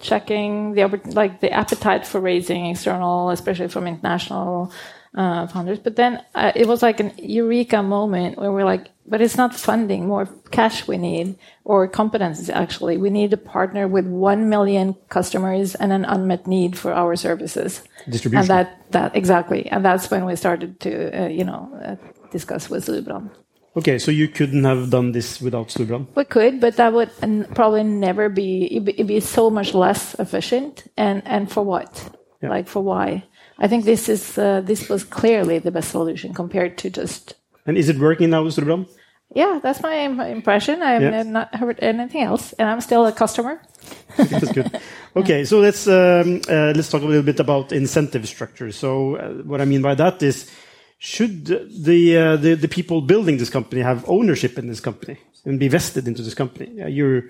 checking 0.00 0.74
the 0.74 0.84
like 1.20 1.40
the 1.40 1.50
appetite 1.50 2.06
for 2.06 2.20
raising 2.20 2.66
external, 2.66 3.30
especially 3.30 3.68
from 3.68 3.86
international 3.86 4.70
uh, 5.16 5.46
founders. 5.46 5.78
But 5.78 5.96
then 5.96 6.20
uh, 6.34 6.52
it 6.54 6.66
was 6.68 6.82
like 6.82 7.00
an 7.00 7.12
eureka 7.16 7.82
moment 7.82 8.36
where 8.38 8.52
we're 8.52 8.68
like, 8.74 8.90
but 9.10 9.20
it's 9.20 9.36
not 9.36 9.54
funding, 9.54 10.06
more 10.06 10.26
cash 10.52 10.86
we 10.86 10.96
need, 10.96 11.36
or 11.64 11.88
competences 11.88 12.48
actually. 12.48 12.96
We 12.96 13.10
need 13.10 13.32
to 13.32 13.36
partner 13.36 13.88
with 13.88 14.06
1 14.06 14.48
million 14.48 14.94
customers 15.08 15.74
and 15.74 15.92
an 15.92 16.04
unmet 16.04 16.46
need 16.46 16.78
for 16.78 16.92
our 16.94 17.16
services. 17.16 17.82
Distribution. 18.08 18.40
And 18.40 18.48
that, 18.48 18.92
that, 18.92 19.16
exactly. 19.16 19.66
And 19.66 19.84
that's 19.84 20.10
when 20.10 20.24
we 20.24 20.36
started 20.36 20.78
to, 20.80 21.24
uh, 21.24 21.28
you 21.28 21.44
know, 21.44 21.68
uh, 21.84 21.96
discuss 22.30 22.70
with 22.70 22.86
Storebrand. 22.86 23.30
Okay, 23.76 23.98
so 23.98 24.10
you 24.10 24.28
couldn't 24.28 24.64
have 24.64 24.90
done 24.90 25.12
this 25.12 25.40
without 25.40 25.68
Storebrand. 25.68 26.06
We 26.14 26.24
could, 26.24 26.60
but 26.60 26.76
that 26.76 26.92
would 26.92 27.10
probably 27.54 27.82
never 27.82 28.28
be, 28.28 28.76
it'd 28.76 29.06
be, 29.06 29.20
so 29.20 29.50
much 29.50 29.74
less 29.74 30.14
efficient. 30.20 30.84
And, 30.96 31.22
and 31.26 31.50
for 31.50 31.64
what? 31.64 32.16
Yeah. 32.42 32.50
Like 32.50 32.68
for 32.68 32.82
why? 32.82 33.24
I 33.58 33.66
think 33.66 33.84
this 33.84 34.08
is, 34.08 34.38
uh, 34.38 34.60
this 34.62 34.88
was 34.88 35.02
clearly 35.04 35.58
the 35.58 35.70
best 35.70 35.90
solution 35.90 36.32
compared 36.32 36.78
to 36.78 36.90
just 36.90 37.34
And 37.66 37.76
is 37.76 37.88
it 37.88 37.98
working 37.98 38.30
now 38.30 38.42
with 38.42 38.56
Storebrand? 38.56 38.88
Yeah, 39.34 39.60
that's 39.62 39.80
my 39.82 39.94
impression. 40.28 40.82
I've 40.82 41.02
Yeah. 41.02 41.22
not 41.22 41.54
heard 41.54 41.78
anything 41.82 42.22
else, 42.22 42.52
and 42.58 42.68
I'm 42.68 42.80
still 42.80 43.06
a 43.06 43.12
customer. 43.12 43.60
That's 44.16 44.52
good. 44.52 44.70
Okay, 45.16 45.44
so 45.44 45.60
let's 45.60 45.86
um, 45.86 46.40
uh, 46.48 46.72
let's 46.76 46.90
talk 46.90 47.02
a 47.02 47.06
little 47.06 47.22
bit 47.22 47.40
about 47.40 47.72
incentive 47.72 48.26
structure. 48.26 48.72
So, 48.72 49.16
uh, 49.16 49.28
what 49.46 49.60
I 49.60 49.64
mean 49.64 49.82
by 49.82 49.94
that 49.94 50.22
is, 50.22 50.50
should 50.98 51.46
the, 51.46 52.16
uh, 52.16 52.36
the 52.36 52.54
the 52.56 52.68
people 52.68 53.00
building 53.02 53.38
this 53.38 53.50
company 53.50 53.82
have 53.82 54.04
ownership 54.08 54.58
in 54.58 54.66
this 54.66 54.80
company 54.80 55.16
and 55.44 55.58
be 55.58 55.68
vested 55.68 56.06
into 56.08 56.22
this 56.22 56.34
company? 56.34 56.82
Uh, 56.82 56.88
you're 56.88 57.22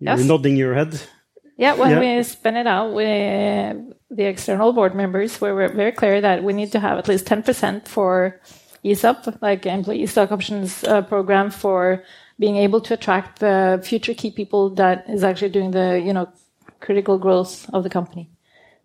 you're 0.00 0.16
Yes. 0.18 0.24
nodding 0.24 0.56
your 0.56 0.74
head. 0.74 1.00
Yeah, 1.56 1.74
when 1.74 1.90
Yeah. 1.90 2.00
we 2.18 2.22
spin 2.22 2.56
it 2.56 2.66
out, 2.66 2.92
we, 2.94 3.04
the 3.04 4.24
external 4.28 4.72
board 4.72 4.94
members 4.94 5.40
we 5.40 5.50
were 5.52 5.68
very 5.68 5.92
clear 5.92 6.20
that 6.20 6.44
we 6.44 6.52
need 6.52 6.70
to 6.72 6.78
have 6.80 6.98
at 6.98 7.08
least 7.08 7.26
10% 7.26 7.88
for 7.88 8.40
ESOP, 8.84 9.40
like 9.42 9.66
employee 9.66 10.06
stock 10.06 10.30
options 10.32 10.84
uh, 10.84 11.02
program 11.02 11.50
for 11.50 12.02
being 12.38 12.56
able 12.56 12.80
to 12.80 12.94
attract 12.94 13.40
the 13.40 13.80
future 13.84 14.14
key 14.14 14.30
people 14.30 14.70
that 14.70 15.04
is 15.08 15.24
actually 15.24 15.50
doing 15.50 15.72
the, 15.72 16.00
you 16.04 16.12
know, 16.12 16.28
critical 16.80 17.18
growth 17.18 17.68
of 17.74 17.82
the 17.82 17.90
company. 17.90 18.30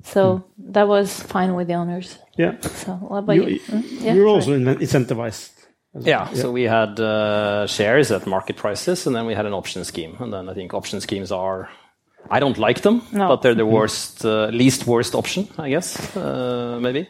So 0.03 0.43
that 0.58 0.88
was 0.88 1.21
fine 1.21 1.53
with 1.53 1.67
the 1.67 1.75
owners. 1.75 2.17
Yeah, 2.38 2.60
So 2.62 2.93
what 2.93 3.19
about 3.19 3.36
you, 3.36 3.45
you? 3.45 3.60
Mm, 3.60 3.84
yeah, 4.01 4.13
you're 4.15 4.25
sorry. 4.41 4.56
also 4.65 4.75
incentivized. 4.75 5.51
as 5.95 6.06
Yeah, 6.06 6.25
well. 6.25 6.36
so 6.36 6.51
we 6.51 6.63
had 6.63 6.99
uh, 6.99 7.67
shares 7.67 8.12
at 8.12 8.25
market 8.25 8.58
prices, 8.58 9.06
and 9.08 9.15
then 9.15 9.25
we 9.27 9.36
had 9.36 9.45
an 9.45 9.53
option 9.53 9.84
scheme. 9.86 10.17
And 10.19 10.34
then 10.34 10.49
I 10.49 10.53
think 10.53 10.73
option 10.73 10.99
schemes 10.99 11.32
are, 11.32 11.69
I 12.31 12.39
don't 12.39 12.57
like 12.57 12.81
them, 12.81 13.01
No. 13.12 13.27
but 13.27 13.41
they're 13.41 13.55
the 13.55 13.65
worst, 13.65 14.23
uh, 14.25 14.47
least 14.47 14.88
worst 14.88 15.13
option, 15.15 15.47
I 15.57 15.69
guess, 15.69 16.15
uh, 16.17 16.79
maybe. 16.81 17.07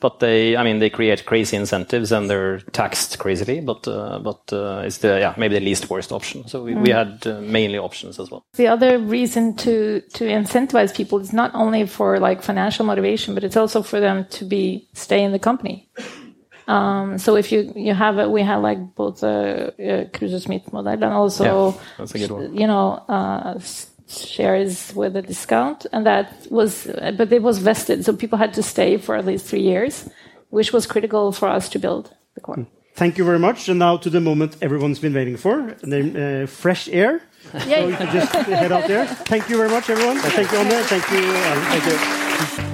But 0.00 0.20
they, 0.20 0.56
I 0.56 0.62
mean, 0.62 0.78
they 0.78 0.90
create 0.90 1.24
crazy 1.24 1.56
incentives 1.56 2.12
and 2.12 2.30
they're 2.30 2.60
taxed 2.72 3.18
crazily. 3.18 3.60
But 3.60 3.86
uh, 3.88 4.20
but 4.22 4.52
uh, 4.52 4.86
it's 4.86 4.98
the 4.98 5.18
yeah 5.20 5.34
maybe 5.36 5.54
the 5.58 5.64
least 5.64 5.90
worst 5.90 6.12
option. 6.12 6.46
So 6.48 6.62
we, 6.64 6.74
we 6.74 6.90
had 6.90 7.26
uh, 7.26 7.40
mainly 7.40 7.78
options 7.78 8.18
as 8.20 8.30
well. 8.30 8.42
the 8.56 8.68
other 8.68 8.98
reason 8.98 9.54
to 9.56 10.00
to 10.14 10.24
incentivize 10.24 10.92
people 10.94 11.18
is 11.20 11.32
not 11.32 11.50
only 11.54 11.86
for 11.86 12.18
like 12.20 12.42
financial 12.42 12.86
motivation, 12.86 13.34
but 13.34 13.44
it's 13.44 13.56
also 13.56 13.82
for 13.82 14.00
them 14.00 14.24
to 14.38 14.44
be 14.44 14.88
stay 14.94 15.22
in 15.24 15.32
the 15.32 15.38
company. 15.40 15.88
Um, 16.66 17.18
so 17.18 17.36
if 17.36 17.52
you 17.52 17.72
you 17.76 17.92
have 17.94 18.18
a, 18.18 18.26
we 18.30 18.42
have 18.42 18.62
like 18.62 18.78
both 18.94 19.22
a, 19.22 19.68
uh 19.78 20.04
Kruse 20.18 20.40
Smith 20.42 20.72
model 20.72 20.92
and 20.92 21.04
also 21.04 21.44
Yeah, 21.44 21.78
that's 21.98 22.14
a 22.14 22.18
good 22.18 22.30
one. 22.30 22.56
you 22.56 22.66
know 22.66 23.02
uh, 23.08 23.58
shares 24.08 24.94
with 24.94 25.16
a 25.16 25.22
discount, 25.22 25.86
and 25.92 26.06
that 26.06 26.46
was 26.50 26.86
but 27.16 27.32
it 27.32 27.42
was 27.42 27.58
vested, 27.58 28.04
so 28.04 28.12
people 28.12 28.38
had 28.38 28.52
to 28.54 28.62
stay 28.62 28.96
for 28.98 29.16
at 29.16 29.24
least 29.24 29.46
three 29.46 29.62
years, 29.62 30.08
which 30.50 30.72
was 30.72 30.86
critical 30.86 31.32
for 31.32 31.48
us 31.48 31.68
to 31.70 31.78
build 31.78 32.14
the 32.34 32.40
core. 32.40 32.66
Thank 32.94 33.18
you 33.18 33.24
very 33.24 33.40
much. 33.40 33.68
And 33.68 33.78
now 33.78 33.96
to 33.96 34.10
the 34.10 34.20
moment 34.20 34.56
everyone's 34.62 35.00
been 35.00 35.14
waiting 35.14 35.36
for, 35.36 35.74
the 35.82 36.44
uh, 36.44 36.46
fresh 36.46 36.88
air. 36.88 37.22
So 37.52 37.86
you 37.88 37.96
can 37.96 38.10
just 38.12 38.32
head 38.32 38.72
out 38.72 38.86
there. 38.86 39.06
Thank 39.06 39.48
you 39.48 39.56
very 39.56 39.68
much, 39.68 39.90
everyone. 39.90 40.18
Thank 40.18 40.52
you, 40.52 40.58
Anne. 40.58 40.84
Thank 40.84 41.10
you. 41.10 41.18
Erlend. 41.18 41.80
Thank 41.80 42.68
you. 42.68 42.73